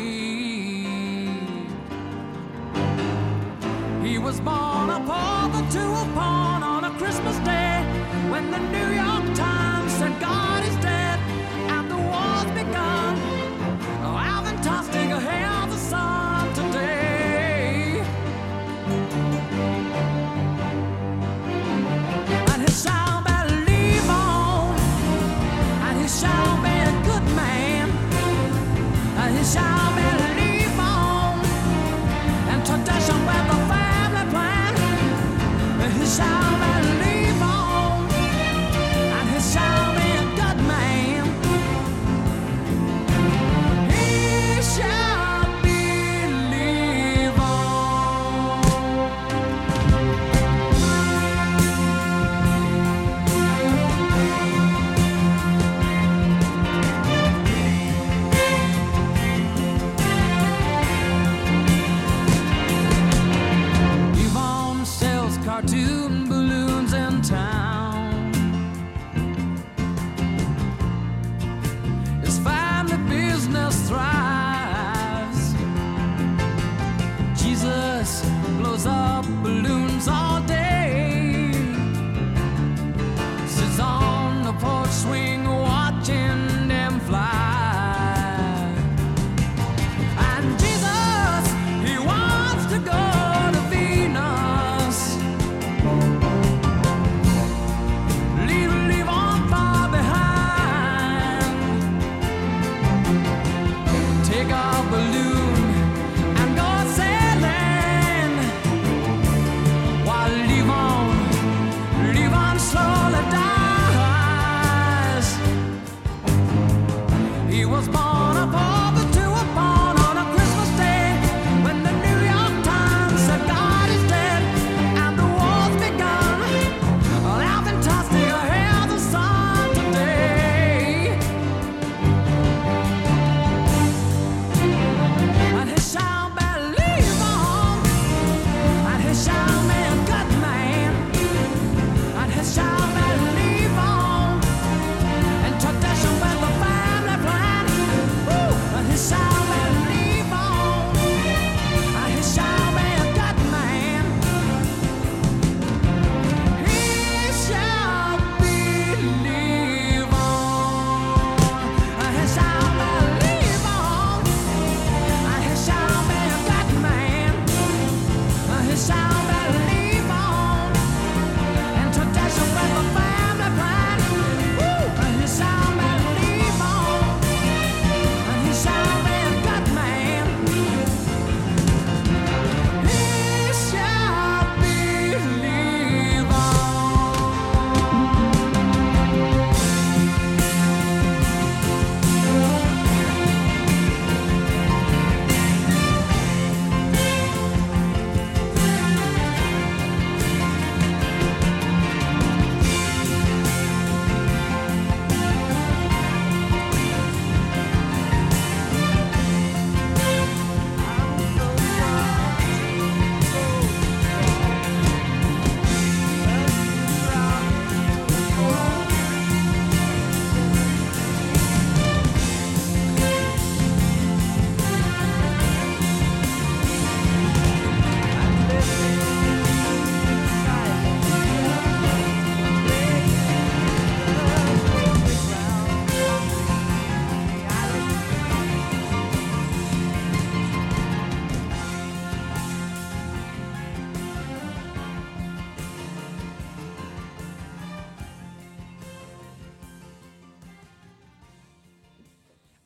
He 4.04 4.18
was 4.18 4.40
born 4.40 4.90
a 4.90 5.00
pauper 5.06 5.70
to 5.72 5.80
a 5.80 6.12
pawn 6.14 6.51
Christmas 7.22 7.46
day 7.46 7.84
when 8.30 8.50
the 8.50 8.58
New 8.58 8.94
York 8.96 9.11
balloons 66.28 66.92
in 66.92 67.22
town. 67.22 67.81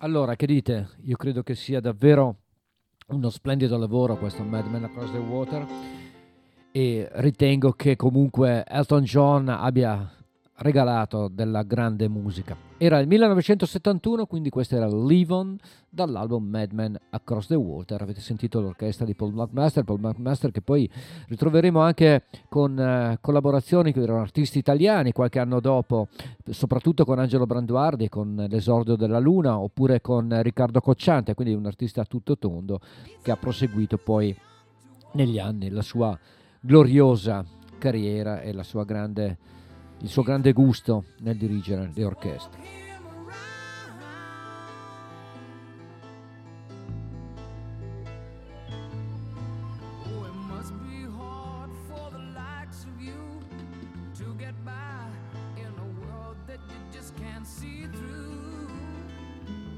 Allora, 0.07 0.37
che 0.37 0.47
dite? 0.47 0.91
Io 1.03 1.17
credo 1.17 1.43
che 1.43 1.57
sia 1.57 1.81
davvero 1.81 2.37
uno 3.09 3.29
splendido 3.29 3.77
lavoro 3.77 4.17
questo 4.17 4.45
Mad 4.45 4.67
Men 4.67 4.85
Across 4.85 5.11
the 5.11 5.19
Water 5.19 5.67
e 6.71 7.09
ritengo 7.15 7.73
che 7.73 7.97
comunque 7.97 8.65
Elton 8.69 9.03
John 9.03 9.49
abbia 9.49 10.09
regalato 10.59 11.29
della 11.29 11.63
grande 11.63 12.09
musica. 12.09 12.57
Era 12.79 12.99
il 12.99 13.07
1971, 13.07 14.27
quindi 14.27 14.51
questo 14.51 14.77
era 14.77 14.87
Live 14.87 15.33
On 15.33 15.57
dall'album 15.89 16.45
Mad 16.45 16.73
Men 16.73 16.99
Across 17.11 17.47
the 17.49 17.55
Water. 17.55 18.03
Avete 18.03 18.21
sentito 18.21 18.61
l'orchestra 18.61 19.05
di 19.05 19.15
Paul 19.15 19.33
McMaster, 19.33 19.85
Paul 19.85 20.01
McMaster 20.01 20.51
che 20.51 20.61
poi 20.61 20.89
ritroveremo 21.29 21.81
anche 21.81 22.25
con 22.49 22.79
eh, 22.79 23.19
collaborazioni 23.21 23.93
erano 23.95 24.21
artisti 24.21 24.59
italiani 24.59 25.13
qualche 25.13 25.39
anno 25.39 25.61
dopo, 25.61 26.09
soprattutto 26.51 27.05
con 27.05 27.19
Angelo 27.19 27.47
Branduardi, 27.47 28.09
con 28.09 28.47
l'esordio 28.49 28.97
della 28.97 29.19
Luna, 29.19 29.59
oppure 29.59 30.01
con 30.01 30.43
Riccardo 30.43 30.81
Cocciante, 30.81 31.35
quindi 31.35 31.55
un 31.55 31.67
artista 31.67 32.03
a 32.03 32.05
tutto 32.05 32.37
tondo 32.37 32.81
che 33.23 33.31
ha 33.31 33.37
proseguito 33.37 33.97
poi 33.97 34.37
negli 35.13 35.39
anni 35.39 35.71
la 35.71 35.83
sua 35.83 36.17
gloriosa 36.61 37.45
carriera 37.79 38.41
e 38.41 38.53
la 38.53 38.63
sua 38.63 38.85
grande 38.85 39.39
il 40.01 40.09
suo 40.09 40.23
grande 40.23 40.53
gusto 40.53 41.05
nel 41.21 41.37
dirigere 41.37 41.91
le 41.95 42.05
orchestre. 42.05 42.85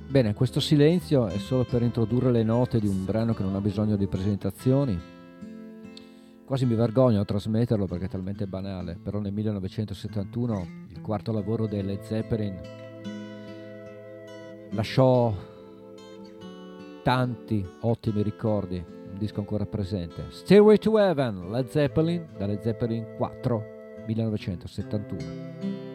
Bene, 0.09 0.33
questo 0.33 0.59
silenzio 0.59 1.27
è 1.27 1.37
solo 1.37 1.65
per 1.65 1.83
introdurre 1.83 2.33
le 2.33 2.43
note 2.43 2.81
di 2.81 2.87
un 2.87 3.05
brano 3.05 3.35
che 3.35 3.43
non 3.43 3.55
ha 3.55 3.61
bisogno 3.61 3.95
di 3.95 4.07
presentazioni, 4.07 4.99
quasi 6.49 6.65
mi 6.65 6.75
vergogno 6.75 7.21
a 7.21 7.27
trasmetterlo 7.27 7.85
perché 7.85 8.07
è 8.07 8.09
talmente 8.09 8.47
banale, 8.47 8.97
però 8.97 9.19
nel 9.19 9.35
1971 9.35 10.67
il 10.89 11.03
quarto 11.03 11.31
lavoro 11.31 11.67
dei 11.67 11.85
Led 11.85 12.01
Zeppelin 12.01 12.59
lasciò 14.71 15.31
tanti 17.03 17.63
ottimi 17.81 18.23
ricordi, 18.23 18.83
un 18.83 19.19
disco 19.19 19.41
ancora 19.41 19.67
presente. 19.67 20.25
Stairway 20.31 20.79
to 20.79 20.99
Heaven, 20.99 21.51
Led 21.51 21.69
Zeppelin, 21.69 22.27
da 22.39 22.47
Led 22.47 22.63
Zeppelin 22.63 23.05
4, 23.19 23.65
1971. 24.07 25.88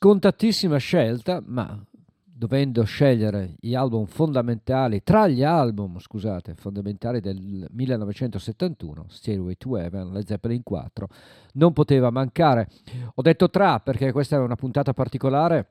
Scontatissima 0.00 0.76
scelta, 0.76 1.42
ma 1.44 1.76
dovendo 2.22 2.84
scegliere 2.84 3.56
gli 3.58 3.74
album 3.74 4.06
fondamentali, 4.06 5.02
tra 5.02 5.26
gli 5.26 5.42
album, 5.42 5.98
scusate, 5.98 6.54
fondamentali 6.54 7.18
del 7.18 7.66
1971, 7.68 9.06
Stairway 9.08 9.56
to 9.56 9.76
Heaven, 9.76 10.12
Led 10.12 10.24
Zeppelin 10.24 10.62
4, 10.62 11.08
non 11.54 11.72
poteva 11.72 12.10
mancare. 12.10 12.68
Ho 13.12 13.22
detto 13.22 13.50
tra 13.50 13.80
perché 13.80 14.12
questa 14.12 14.36
è 14.36 14.38
una 14.38 14.54
puntata 14.54 14.92
particolare, 14.92 15.66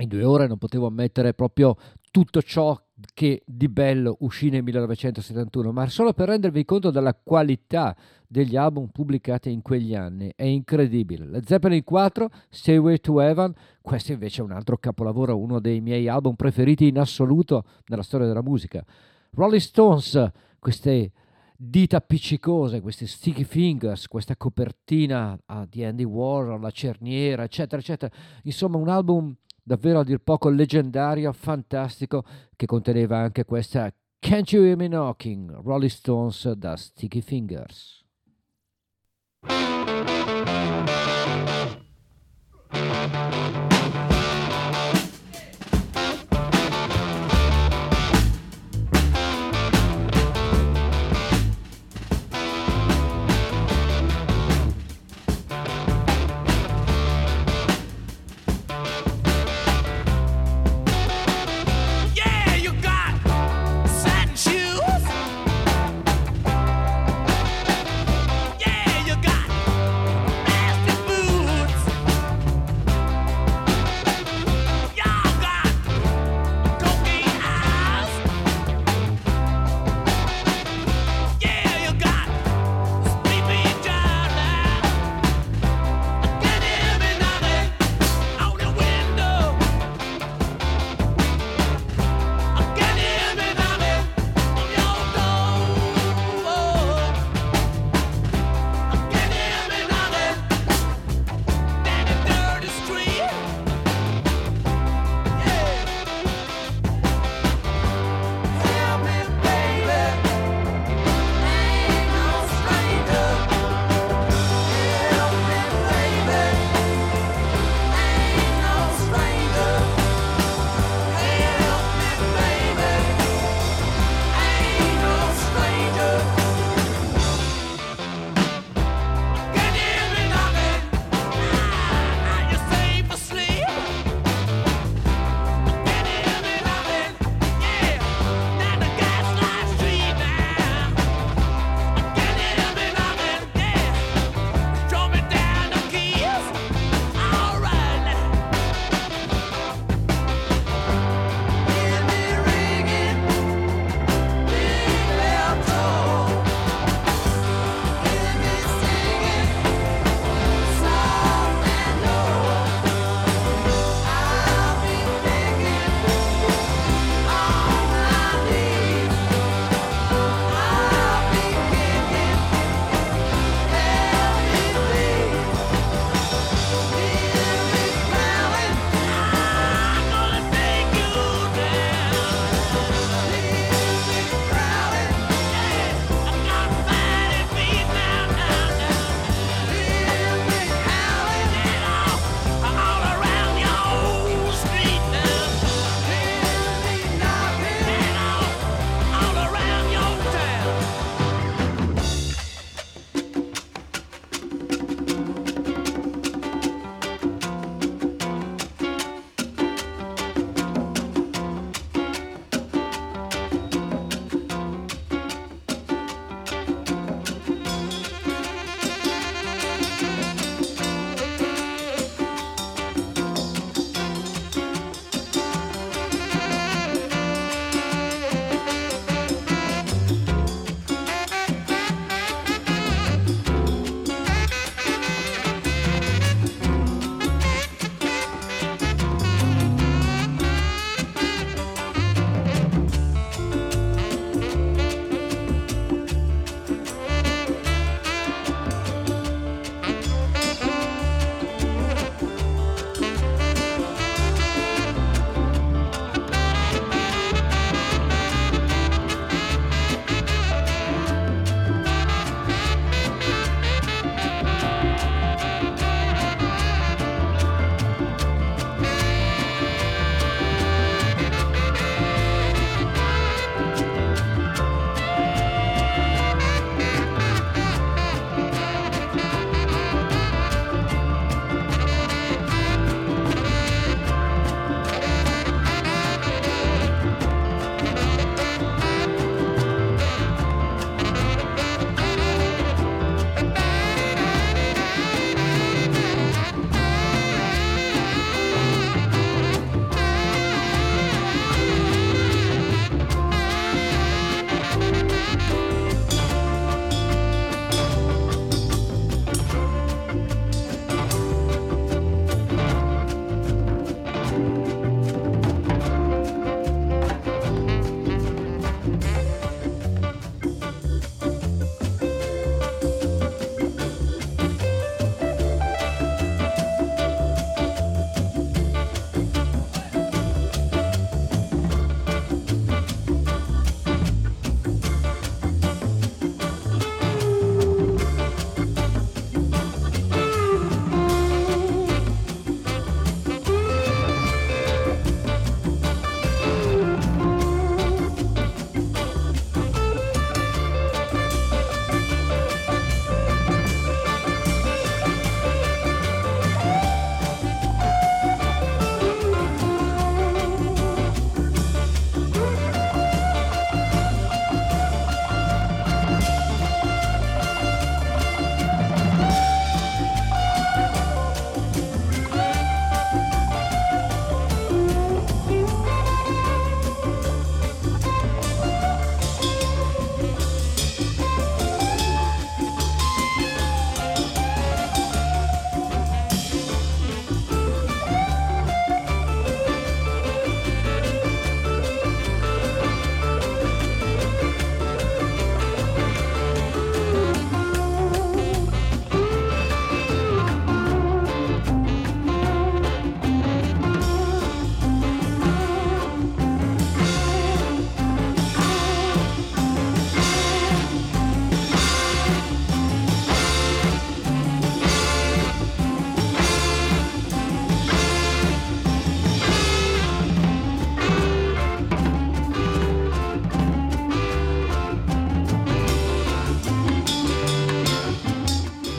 in 0.00 0.08
due 0.08 0.24
ore 0.24 0.46
non 0.46 0.56
potevo 0.56 0.88
mettere 0.90 1.34
proprio 1.34 1.76
tutto 2.10 2.40
ciò 2.42 2.78
che 3.14 3.42
di 3.44 3.68
bello 3.68 4.16
uscì 4.20 4.48
nel 4.48 4.62
1971, 4.62 5.72
ma 5.72 5.88
solo 5.88 6.12
per 6.12 6.28
rendervi 6.28 6.64
conto 6.64 6.90
della 6.90 7.14
qualità 7.14 7.96
degli 8.26 8.56
album 8.56 8.88
pubblicati 8.88 9.50
in 9.50 9.60
quegli 9.60 9.94
anni. 9.94 10.32
È 10.34 10.44
incredibile. 10.44 11.26
Led 11.26 11.46
Zeppelin 11.46 11.82
4, 11.82 12.30
Stairway 12.48 12.98
to 12.98 13.20
Heaven, 13.20 13.52
questo 13.80 14.12
invece 14.12 14.40
è 14.40 14.44
un 14.44 14.52
altro 14.52 14.78
capolavoro, 14.78 15.38
uno 15.38 15.58
dei 15.58 15.80
miei 15.80 16.08
album 16.08 16.34
preferiti 16.34 16.86
in 16.86 16.98
assoluto 16.98 17.64
nella 17.86 18.02
storia 18.02 18.26
della 18.26 18.42
musica. 18.42 18.84
Rolling 19.32 19.60
Stones, 19.60 20.30
queste 20.58 21.12
dita 21.56 21.98
appiccicose, 21.98 22.80
questi 22.80 23.06
sticky 23.06 23.44
fingers, 23.44 24.08
questa 24.08 24.36
copertina 24.36 25.38
ah, 25.46 25.66
di 25.68 25.84
Andy 25.84 26.04
Warhol, 26.04 26.60
la 26.60 26.70
cerniera, 26.70 27.44
eccetera, 27.44 27.80
eccetera. 27.80 28.12
Insomma, 28.42 28.78
un 28.78 28.88
album 28.88 29.34
davvero 29.62 30.00
a 30.00 30.04
dir 30.04 30.18
poco 30.18 30.48
leggendario, 30.48 31.32
fantastico, 31.32 32.24
che 32.56 32.66
conteneva 32.66 33.18
anche 33.18 33.44
questa 33.44 33.92
Can't 34.18 34.50
You 34.52 34.64
Hear 34.64 34.76
Me 34.76 34.88
Knocking, 34.88 35.62
Rolling 35.62 35.90
Stones 35.90 36.50
da 36.52 36.76
Sticky 36.76 37.20
Fingers. 37.20 38.04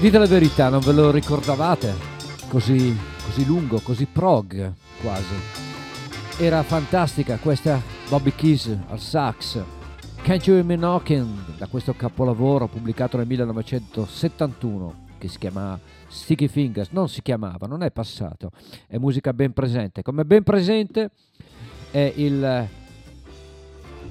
Dite 0.04 0.18
la 0.18 0.26
verità, 0.26 0.68
non 0.68 0.82
ve 0.82 0.92
lo 0.92 1.12
ricordavate? 1.12 1.94
Così, 2.50 2.94
così 3.24 3.46
lungo, 3.46 3.80
così 3.80 4.06
prog 4.06 4.74
quasi. 5.02 5.34
Era 6.40 6.62
fantastica 6.62 7.38
questa 7.38 7.82
Bobby 8.10 8.34
Keys 8.36 8.78
al 8.90 9.00
sax. 9.00 9.64
Can't 10.22 10.46
You 10.46 10.58
Hear 10.58 10.66
Me 10.66 10.76
Knocking 10.76 11.56
da 11.58 11.68
questo 11.68 11.94
capolavoro 11.94 12.68
pubblicato 12.68 13.16
nel 13.16 13.28
1971 13.28 15.06
che 15.18 15.30
si 15.30 15.38
chiama 15.38 15.80
Sticky 16.10 16.50
Fingers. 16.50 16.90
Non 16.90 17.08
si 17.08 17.22
chiamava, 17.22 17.66
non 17.66 17.82
è 17.82 17.90
passato, 17.90 18.52
è 18.88 18.98
musica 18.98 19.32
ben 19.32 19.54
presente. 19.54 20.02
Come 20.02 20.26
ben 20.26 20.44
presente 20.44 21.12
è 21.92 22.12
il 22.18 22.68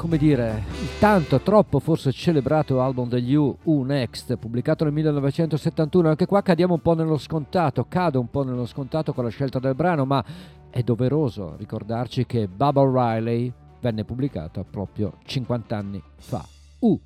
come 0.02 0.18
dire, 0.18 0.64
il 0.80 0.98
tanto 0.98 1.38
troppo 1.42 1.78
forse 1.78 2.10
celebrato 2.10 2.80
album 2.82 3.08
degli 3.08 3.34
U, 3.34 3.56
U 3.62 3.82
Next, 3.84 4.36
pubblicato 4.36 4.82
nel 4.82 4.92
1971. 4.94 6.08
Anche 6.08 6.26
qua 6.26 6.42
cadiamo 6.42 6.74
un 6.74 6.80
po' 6.80 6.94
nello 6.94 7.18
scontato, 7.18 7.86
cado 7.88 8.18
un 8.18 8.28
po' 8.28 8.42
nello 8.42 8.66
scontato 8.66 9.12
con 9.12 9.22
la 9.22 9.30
scelta 9.30 9.60
del 9.60 9.76
brano, 9.76 10.04
ma 10.04 10.24
è 10.70 10.82
doveroso 10.82 11.54
ricordarci 11.56 12.26
che 12.26 12.48
Baba 12.48 12.80
O'Reilly 12.80 13.52
venne 13.80 14.04
pubblicato 14.04 14.66
proprio 14.68 15.18
50 15.24 15.76
anni 15.76 16.02
fa. 16.16 16.44
U. 16.80 16.98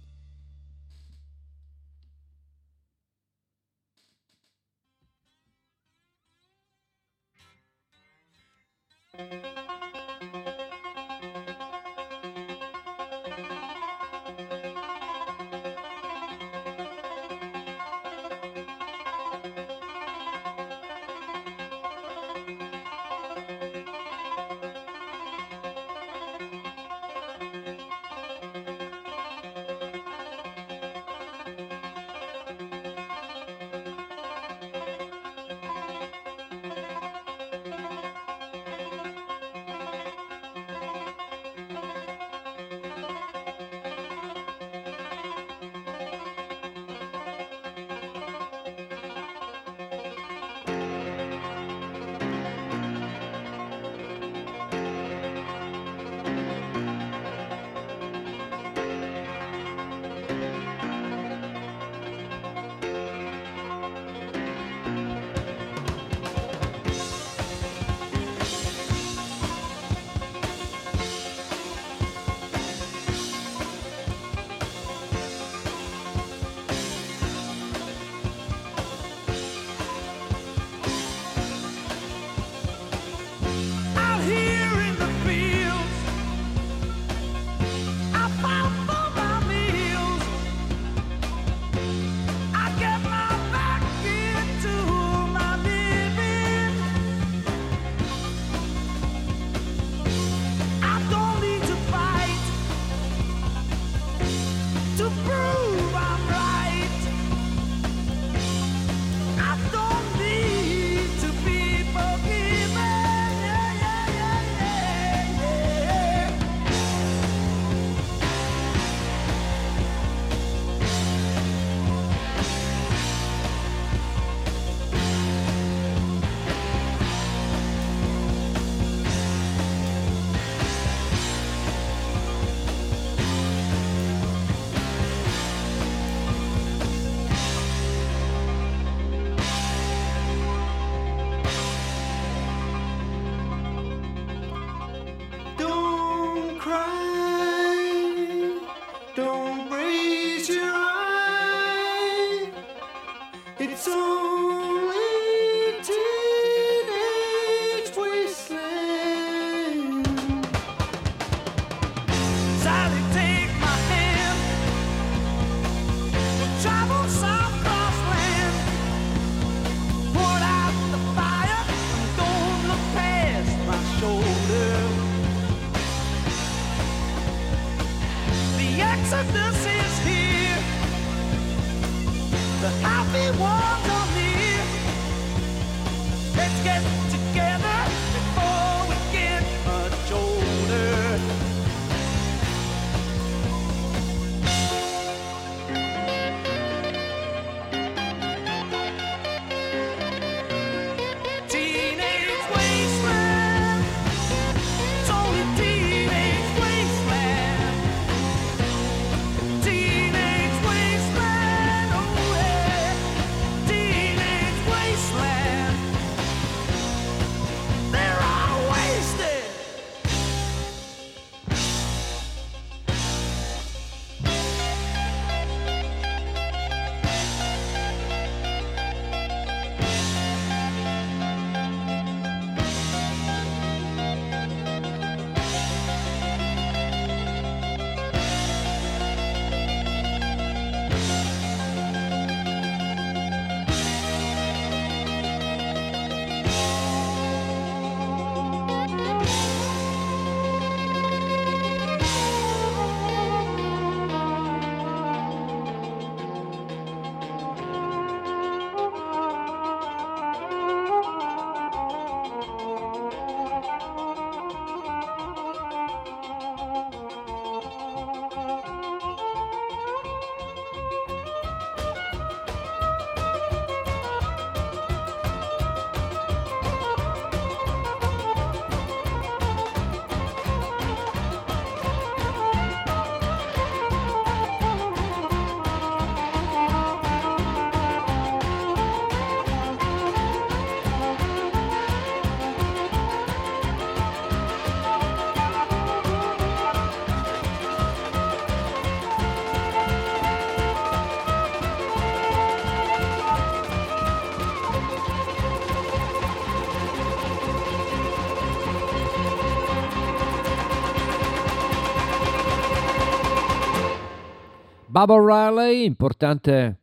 Bubba 314.97 315.51
Riley, 315.51 315.85
importante 315.85 316.79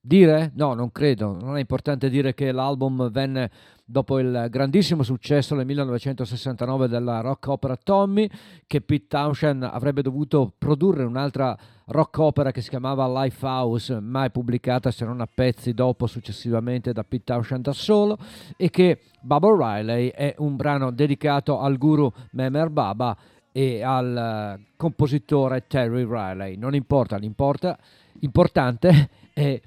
dire? 0.00 0.52
No, 0.54 0.74
non 0.74 0.92
credo, 0.92 1.36
non 1.36 1.56
è 1.56 1.58
importante 1.58 2.08
dire 2.08 2.32
che 2.32 2.52
l'album 2.52 3.10
venne 3.10 3.50
dopo 3.84 4.20
il 4.20 4.46
grandissimo 4.50 5.02
successo 5.02 5.56
nel 5.56 5.66
1969 5.66 6.86
della 6.86 7.20
rock 7.22 7.48
opera 7.48 7.74
Tommy, 7.74 8.30
che 8.68 8.82
Pete 8.82 9.08
Townshend 9.08 9.64
avrebbe 9.64 10.02
dovuto 10.02 10.54
produrre 10.56 11.02
un'altra 11.02 11.58
rock 11.86 12.18
opera 12.18 12.52
che 12.52 12.60
si 12.60 12.68
chiamava 12.68 13.24
Lifehouse, 13.24 13.98
mai 13.98 14.30
pubblicata 14.30 14.92
se 14.92 15.04
non 15.04 15.20
a 15.20 15.26
pezzi 15.26 15.74
dopo 15.74 16.06
successivamente 16.06 16.92
da 16.92 17.02
Pete 17.02 17.24
Townshend 17.24 17.64
da 17.64 17.72
solo, 17.72 18.16
e 18.56 18.70
che 18.70 19.00
Bubba 19.20 19.74
Riley 19.78 20.10
è 20.10 20.36
un 20.38 20.54
brano 20.54 20.92
dedicato 20.92 21.58
al 21.58 21.78
guru 21.78 22.12
Memer 22.30 22.70
Baba 22.70 23.16
e 23.56 23.82
al 23.82 24.60
compositore 24.76 25.66
Terry 25.66 26.04
Riley. 26.04 26.56
Non 26.56 26.74
importa, 26.74 27.16
l'importa, 27.16 27.78
importante 28.18 29.08
è 29.32 29.58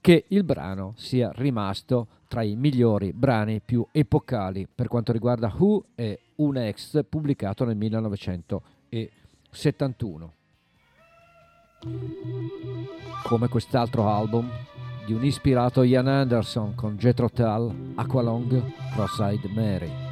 che 0.00 0.26
il 0.28 0.44
brano 0.44 0.92
sia 0.94 1.32
rimasto 1.34 2.06
tra 2.28 2.42
i 2.42 2.54
migliori 2.54 3.12
brani 3.12 3.60
più 3.60 3.84
epocali 3.90 4.68
per 4.72 4.86
quanto 4.86 5.10
riguarda 5.10 5.52
Who 5.56 5.86
e 5.96 6.20
un 6.36 6.56
ex 6.56 7.04
pubblicato 7.08 7.64
nel 7.64 7.74
1971. 7.76 10.32
Come 13.24 13.48
quest'altro 13.48 14.08
album 14.08 14.48
di 15.04 15.14
un 15.14 15.24
ispirato 15.24 15.82
Ian 15.82 16.06
Anderson 16.06 16.76
con 16.76 16.96
Jethro 16.96 17.28
Tull, 17.28 17.94
Aqualong, 17.96 18.72
Cross-Eyed 18.92 19.46
Mary. 19.46 20.11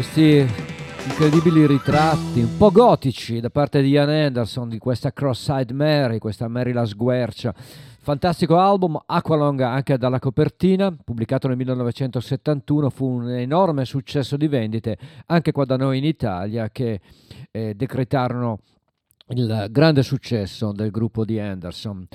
Questi 0.00 0.46
incredibili 1.08 1.66
ritratti 1.66 2.40
un 2.40 2.56
po' 2.56 2.70
gotici 2.70 3.38
da 3.38 3.50
parte 3.50 3.82
di 3.82 3.90
Ian 3.90 4.08
Anderson 4.08 4.70
di 4.70 4.78
questa 4.78 5.12
Cross-Side 5.12 5.74
Mary, 5.74 6.16
questa 6.16 6.48
Mary 6.48 6.72
la 6.72 6.86
sguercia. 6.86 7.54
Fantastico 7.54 8.56
album, 8.56 8.98
Aqualong 9.04 9.60
anche 9.60 9.98
dalla 9.98 10.18
copertina, 10.18 10.90
pubblicato 10.90 11.48
nel 11.48 11.58
1971, 11.58 12.88
fu 12.88 13.04
un 13.04 13.28
enorme 13.28 13.84
successo 13.84 14.38
di 14.38 14.48
vendite 14.48 14.96
anche 15.26 15.52
qua 15.52 15.66
da 15.66 15.76
noi 15.76 15.98
in 15.98 16.04
Italia 16.04 16.70
che 16.70 16.98
eh, 17.50 17.74
decretarono 17.74 18.60
il 19.34 19.66
grande 19.70 20.02
successo 20.02 20.72
del 20.72 20.90
gruppo 20.90 21.26
di 21.26 21.38
Anderson. 21.38 22.08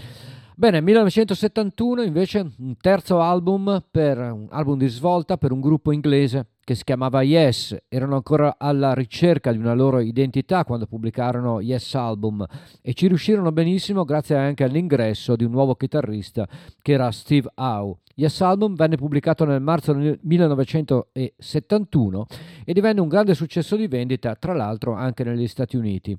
Bene, 0.56 0.82
1971 0.82 2.02
invece 2.02 2.52
un 2.58 2.78
terzo 2.82 3.22
album, 3.22 3.84
per, 3.92 4.18
un 4.18 4.48
album 4.50 4.80
di 4.80 4.88
svolta 4.88 5.38
per 5.38 5.52
un 5.52 5.62
gruppo 5.62 5.92
inglese 5.92 6.48
che 6.66 6.74
si 6.74 6.84
chiamava 6.84 7.22
Yes, 7.22 7.78
erano 7.88 8.16
ancora 8.16 8.56
alla 8.58 8.96
ricerca 8.96 9.52
di 9.52 9.60
una 9.60 9.76
loro 9.76 10.00
identità 10.00 10.66
quando 10.66 10.88
pubblicarono 10.88 11.62
Yes 11.62 11.94
Album 11.94 12.44
e 12.82 12.94
ci 12.94 13.08
riuscirono 13.08 13.52
benissimo 13.52 14.04
grazie 14.04 14.36
anche 14.36 14.64
all'ingresso 14.64 15.36
di 15.36 15.44
un 15.44 15.52
nuovo 15.52 15.76
chitarrista 15.76 16.48
che 16.82 16.94
era 16.94 17.12
Steve 17.12 17.52
Howe. 17.54 17.98
Yes 18.18 18.40
Album 18.40 18.76
venne 18.76 18.96
pubblicato 18.96 19.44
nel 19.44 19.62
marzo 19.62 19.92
del 19.92 20.18
1971 20.22 22.26
e 22.64 22.72
divenne 22.72 23.02
un 23.02 23.10
grande 23.10 23.36
successo 23.36 23.76
di 23.76 23.88
vendita, 23.88 24.36
tra 24.36 24.54
l'altro 24.54 24.94
anche 24.94 25.26
negli 25.26 25.48
Stati 25.48 25.76
Uniti. 25.76 26.18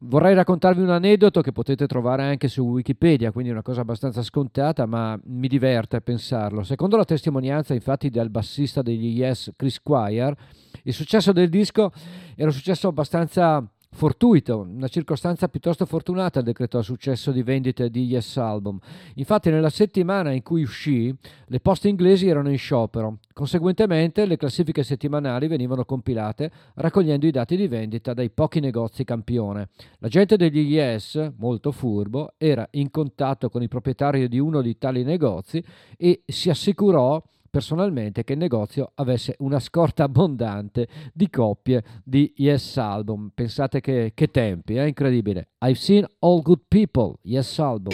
Vorrei 0.00 0.34
raccontarvi 0.34 0.82
un 0.82 0.90
aneddoto 0.90 1.40
che 1.40 1.52
potete 1.52 1.86
trovare 1.86 2.24
anche 2.24 2.48
su 2.48 2.62
Wikipedia, 2.62 3.32
quindi 3.32 3.50
una 3.50 3.62
cosa 3.62 3.80
abbastanza 3.80 4.22
scontata, 4.22 4.84
ma 4.84 5.18
mi 5.24 5.48
diverte 5.48 6.02
pensarlo. 6.02 6.62
Secondo 6.62 6.98
la 6.98 7.06
testimonianza 7.06 7.72
infatti 7.72 8.10
del 8.10 8.28
bassista 8.28 8.82
degli 8.82 9.18
Yes, 9.18 9.52
Chris 9.56 9.79
Squire, 9.82 10.36
il 10.84 10.92
successo 10.92 11.32
del 11.32 11.48
disco 11.48 11.90
era 12.36 12.48
un 12.48 12.52
successo 12.52 12.88
abbastanza 12.88 13.66
fortuito, 13.92 14.60
una 14.60 14.86
circostanza 14.86 15.48
piuttosto 15.48 15.84
fortunata 15.84 16.42
decretò 16.42 16.78
il 16.78 16.84
successo 16.84 17.32
di 17.32 17.42
vendite 17.42 17.90
di 17.90 18.04
Yes 18.04 18.36
Album. 18.36 18.78
Infatti 19.14 19.50
nella 19.50 19.68
settimana 19.68 20.30
in 20.30 20.42
cui 20.42 20.62
uscì 20.62 21.12
le 21.46 21.60
poste 21.60 21.88
inglesi 21.88 22.28
erano 22.28 22.50
in 22.50 22.58
sciopero, 22.58 23.18
conseguentemente 23.32 24.26
le 24.26 24.36
classifiche 24.36 24.84
settimanali 24.84 25.48
venivano 25.48 25.84
compilate 25.84 26.50
raccogliendo 26.74 27.26
i 27.26 27.32
dati 27.32 27.56
di 27.56 27.66
vendita 27.66 28.14
dai 28.14 28.30
pochi 28.30 28.60
negozi 28.60 29.02
campione. 29.02 29.70
La 29.98 30.08
gente 30.08 30.36
degli 30.36 30.72
Yes, 30.72 31.32
molto 31.38 31.72
furbo, 31.72 32.34
era 32.36 32.66
in 32.72 32.90
contatto 32.90 33.48
con 33.48 33.62
il 33.62 33.68
proprietario 33.68 34.28
di 34.28 34.38
uno 34.38 34.62
di 34.62 34.78
tali 34.78 35.02
negozi 35.02 35.62
e 35.96 36.22
si 36.26 36.48
assicurò 36.48 37.20
personalmente 37.50 38.24
che 38.24 38.34
il 38.34 38.38
negozio 38.38 38.92
avesse 38.94 39.34
una 39.38 39.58
scorta 39.58 40.04
abbondante 40.04 40.88
di 41.12 41.28
coppie 41.28 41.82
di 42.04 42.32
Yes 42.36 42.76
Album. 42.76 43.32
Pensate 43.34 43.80
che, 43.80 44.12
che 44.14 44.28
tempi, 44.28 44.76
è 44.76 44.82
eh? 44.82 44.88
incredibile. 44.88 45.48
I've 45.64 45.78
seen 45.78 46.06
all 46.20 46.40
good 46.40 46.62
people, 46.68 47.18
Yes 47.22 47.58
Album. 47.58 47.92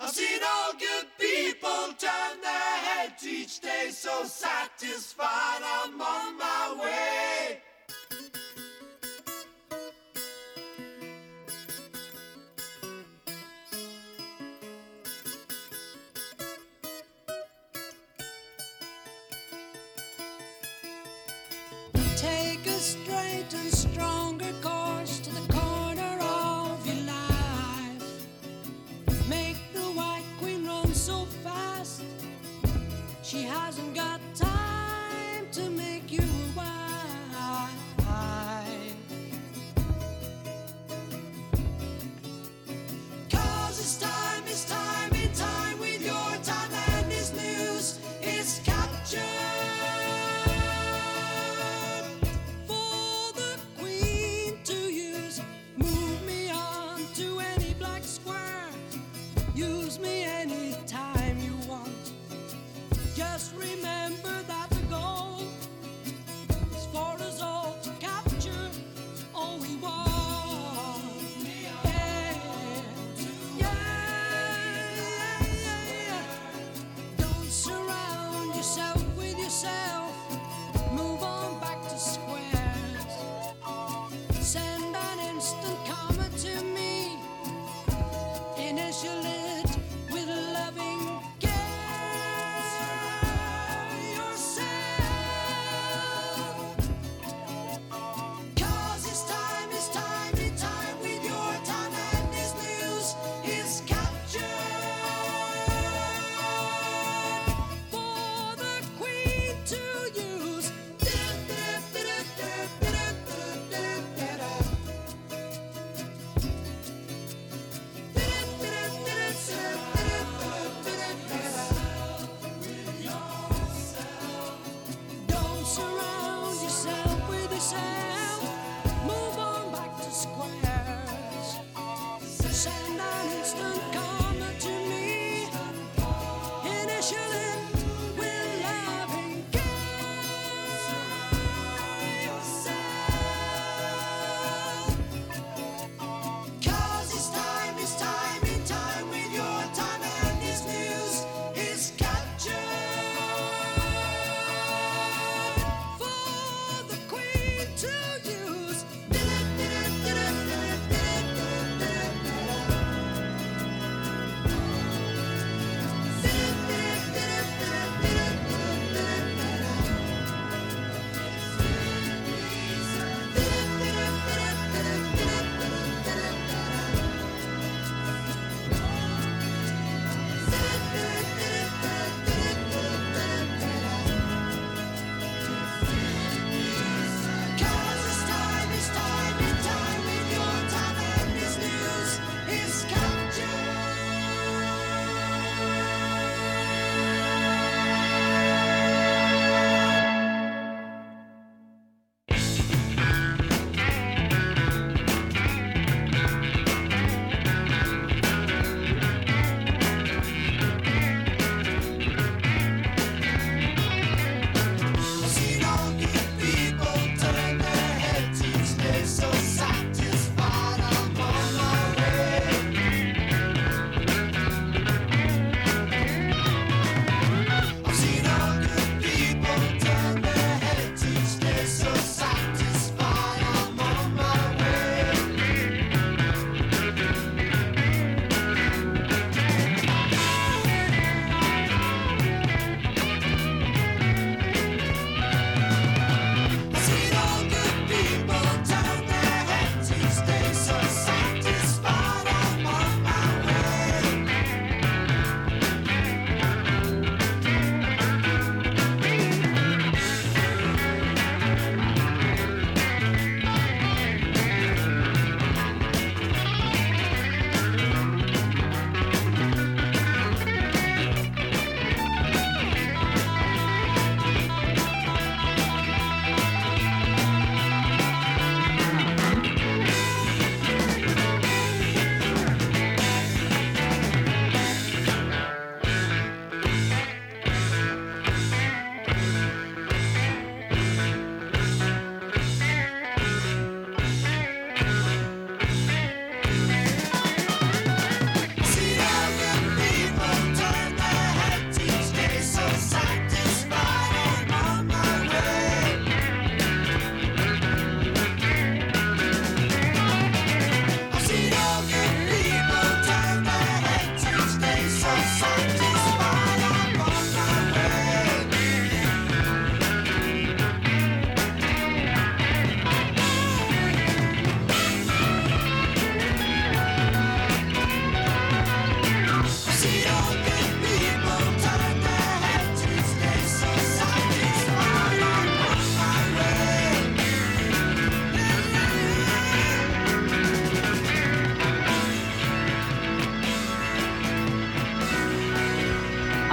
I've 0.00 0.10
seen 0.10 0.40
all 0.42 0.72
good 0.72 1.06
people 1.18 1.94
turn 1.96 2.40
their 2.42 2.76
heads 2.86 3.26
each 3.26 3.60
day, 3.60 3.90
so 3.90 4.24
satisfied 4.24 5.62
I'm 5.62 5.98
on 5.98 6.36
my 6.36 6.76
way. 6.78 7.62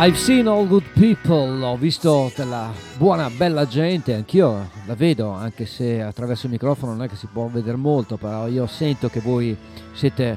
I've 0.03 0.17
seen 0.17 0.47
all 0.47 0.67
good 0.67 0.83
people, 0.95 1.63
ho 1.63 1.77
visto 1.77 2.31
della 2.35 2.73
buona, 2.97 3.29
bella 3.29 3.67
gente, 3.67 4.15
anch'io 4.15 4.71
la 4.87 4.95
vedo, 4.95 5.29
anche 5.29 5.67
se 5.67 6.01
attraverso 6.01 6.47
il 6.47 6.53
microfono 6.53 6.93
non 6.93 7.03
è 7.03 7.07
che 7.07 7.15
si 7.15 7.27
può 7.31 7.45
vedere 7.45 7.77
molto, 7.77 8.17
però 8.17 8.47
io 8.47 8.65
sento 8.65 9.09
che 9.09 9.19
voi 9.19 9.55
siete 9.93 10.35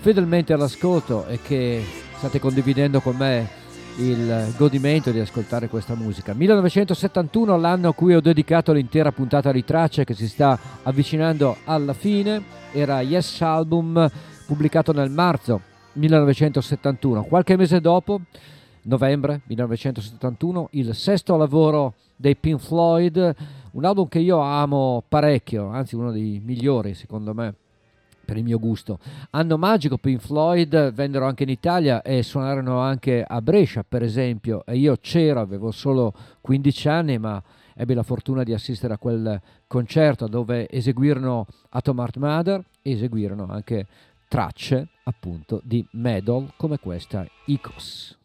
fedelmente 0.00 0.52
all'ascolto 0.52 1.26
e 1.26 1.40
che 1.40 1.82
state 2.18 2.38
condividendo 2.38 3.00
con 3.00 3.16
me 3.16 3.48
il 3.96 4.52
godimento 4.58 5.10
di 5.10 5.20
ascoltare 5.20 5.68
questa 5.68 5.94
musica. 5.94 6.34
1971, 6.34 7.56
l'anno 7.56 7.88
a 7.88 7.94
cui 7.94 8.14
ho 8.14 8.20
dedicato 8.20 8.74
l'intera 8.74 9.10
puntata 9.10 9.50
di 9.52 9.64
tracce 9.64 10.04
che 10.04 10.12
si 10.12 10.28
sta 10.28 10.58
avvicinando 10.82 11.56
alla 11.64 11.94
fine, 11.94 12.42
era 12.72 13.00
Yes 13.00 13.40
Album 13.40 14.06
pubblicato 14.44 14.92
nel 14.92 15.10
marzo 15.10 15.62
1971. 15.94 17.22
Qualche 17.24 17.56
mese 17.56 17.80
dopo 17.80 18.20
novembre 18.82 19.40
1971, 19.46 20.68
il 20.72 20.94
sesto 20.94 21.36
lavoro 21.36 21.94
dei 22.16 22.36
Pink 22.36 22.60
Floyd, 22.60 23.34
un 23.72 23.84
album 23.84 24.08
che 24.08 24.18
io 24.18 24.38
amo 24.40 25.02
parecchio, 25.06 25.68
anzi 25.68 25.94
uno 25.94 26.10
dei 26.10 26.40
migliori 26.44 26.94
secondo 26.94 27.34
me 27.34 27.54
per 28.28 28.36
il 28.36 28.44
mio 28.44 28.58
gusto. 28.58 28.98
Anno 29.30 29.56
magico 29.56 29.96
Pink 29.96 30.20
Floyd 30.20 30.92
vennero 30.92 31.26
anche 31.26 31.44
in 31.44 31.48
Italia 31.48 32.02
e 32.02 32.22
suonarono 32.22 32.78
anche 32.78 33.24
a 33.26 33.40
Brescia 33.40 33.84
per 33.88 34.02
esempio 34.02 34.66
e 34.66 34.76
io 34.76 34.96
c'ero, 35.00 35.40
avevo 35.40 35.70
solo 35.70 36.12
15 36.42 36.88
anni 36.88 37.18
ma 37.18 37.42
ebbi 37.74 37.94
la 37.94 38.02
fortuna 38.02 38.42
di 38.42 38.52
assistere 38.52 38.92
a 38.92 38.98
quel 38.98 39.40
concerto 39.66 40.26
dove 40.26 40.68
eseguirono 40.68 41.46
Atom 41.70 41.98
Heart 42.00 42.16
Mother 42.18 42.64
e 42.82 42.90
eseguirono 42.90 43.46
anche 43.48 43.86
tracce 44.28 44.88
appunto 45.04 45.62
di 45.64 45.86
Medal 45.92 46.52
come 46.56 46.78
questa 46.78 47.26
Icos. 47.46 48.18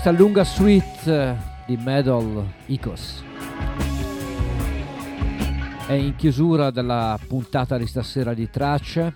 Questa 0.00 0.16
lunga 0.16 0.44
suite 0.44 1.36
di 1.66 1.76
Medal 1.76 2.46
Icos. 2.66 3.24
E 5.88 5.96
in 5.96 6.14
chiusura 6.14 6.70
della 6.70 7.18
puntata 7.26 7.76
di 7.76 7.84
stasera 7.84 8.32
di 8.32 8.48
tracce 8.48 9.12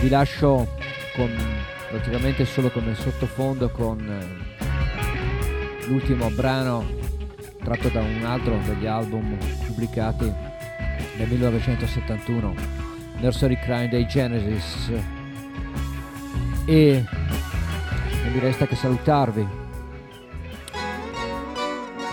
vi 0.00 0.08
lascio 0.08 0.74
con 1.14 1.30
praticamente 1.90 2.46
solo 2.46 2.70
come 2.70 2.94
sottofondo 2.94 3.68
con 3.68 4.00
eh, 4.00 5.86
l'ultimo 5.86 6.30
brano 6.30 6.88
tratto 7.62 7.90
da 7.90 8.00
un 8.00 8.24
altro 8.24 8.58
degli 8.64 8.86
album 8.86 9.36
pubblicati 9.66 10.32
nel 11.18 11.28
1971 11.28 12.54
Nursery 13.20 13.58
Crime 13.58 13.88
dei 13.90 14.06
Genesis 14.06 14.90
e 16.64 17.04
mi 18.32 18.38
resta 18.38 18.66
che 18.66 18.76
salutarvi 18.76 19.42
in 19.42 19.48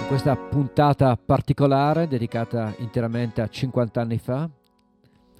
questa 0.07 0.35
puntata 0.35 1.15
particolare 1.15 2.09
dedicata 2.09 2.73
interamente 2.79 3.39
a 3.41 3.47
50 3.47 4.01
anni 4.01 4.17
fa. 4.17 4.49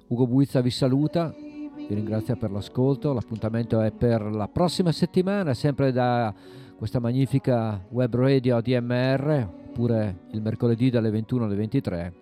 Ugo 0.06 0.26
Buizza 0.26 0.62
vi 0.62 0.70
saluta, 0.70 1.34
vi 1.36 1.86
ringrazio 1.86 2.34
per 2.36 2.50
l'ascolto, 2.50 3.12
l'appuntamento 3.12 3.82
è 3.82 3.90
per 3.90 4.22
la 4.22 4.48
prossima 4.48 4.90
settimana, 4.90 5.52
sempre 5.52 5.92
da 5.92 6.32
questa 6.78 6.98
magnifica 6.98 7.84
web 7.90 8.14
radio 8.16 8.56
ADMR, 8.56 9.48
oppure 9.68 10.20
il 10.30 10.40
mercoledì 10.40 10.88
dalle 10.88 11.10
21 11.10 11.44
alle 11.44 11.56
23, 11.56 12.14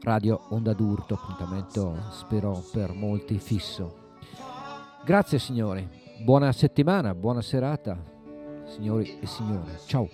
Radio 0.00 0.46
Onda 0.48 0.72
d'Urto, 0.72 1.14
appuntamento 1.14 1.94
spero 2.10 2.64
per 2.72 2.94
molti 2.94 3.38
fisso. 3.38 4.14
Grazie 5.04 5.38
signori, 5.38 6.00
buona 6.22 6.52
settimana, 6.52 7.14
buona 7.14 7.42
serata, 7.42 7.98
signori 8.64 9.18
e 9.20 9.26
signore. 9.26 9.78
Ciao. 9.86 10.08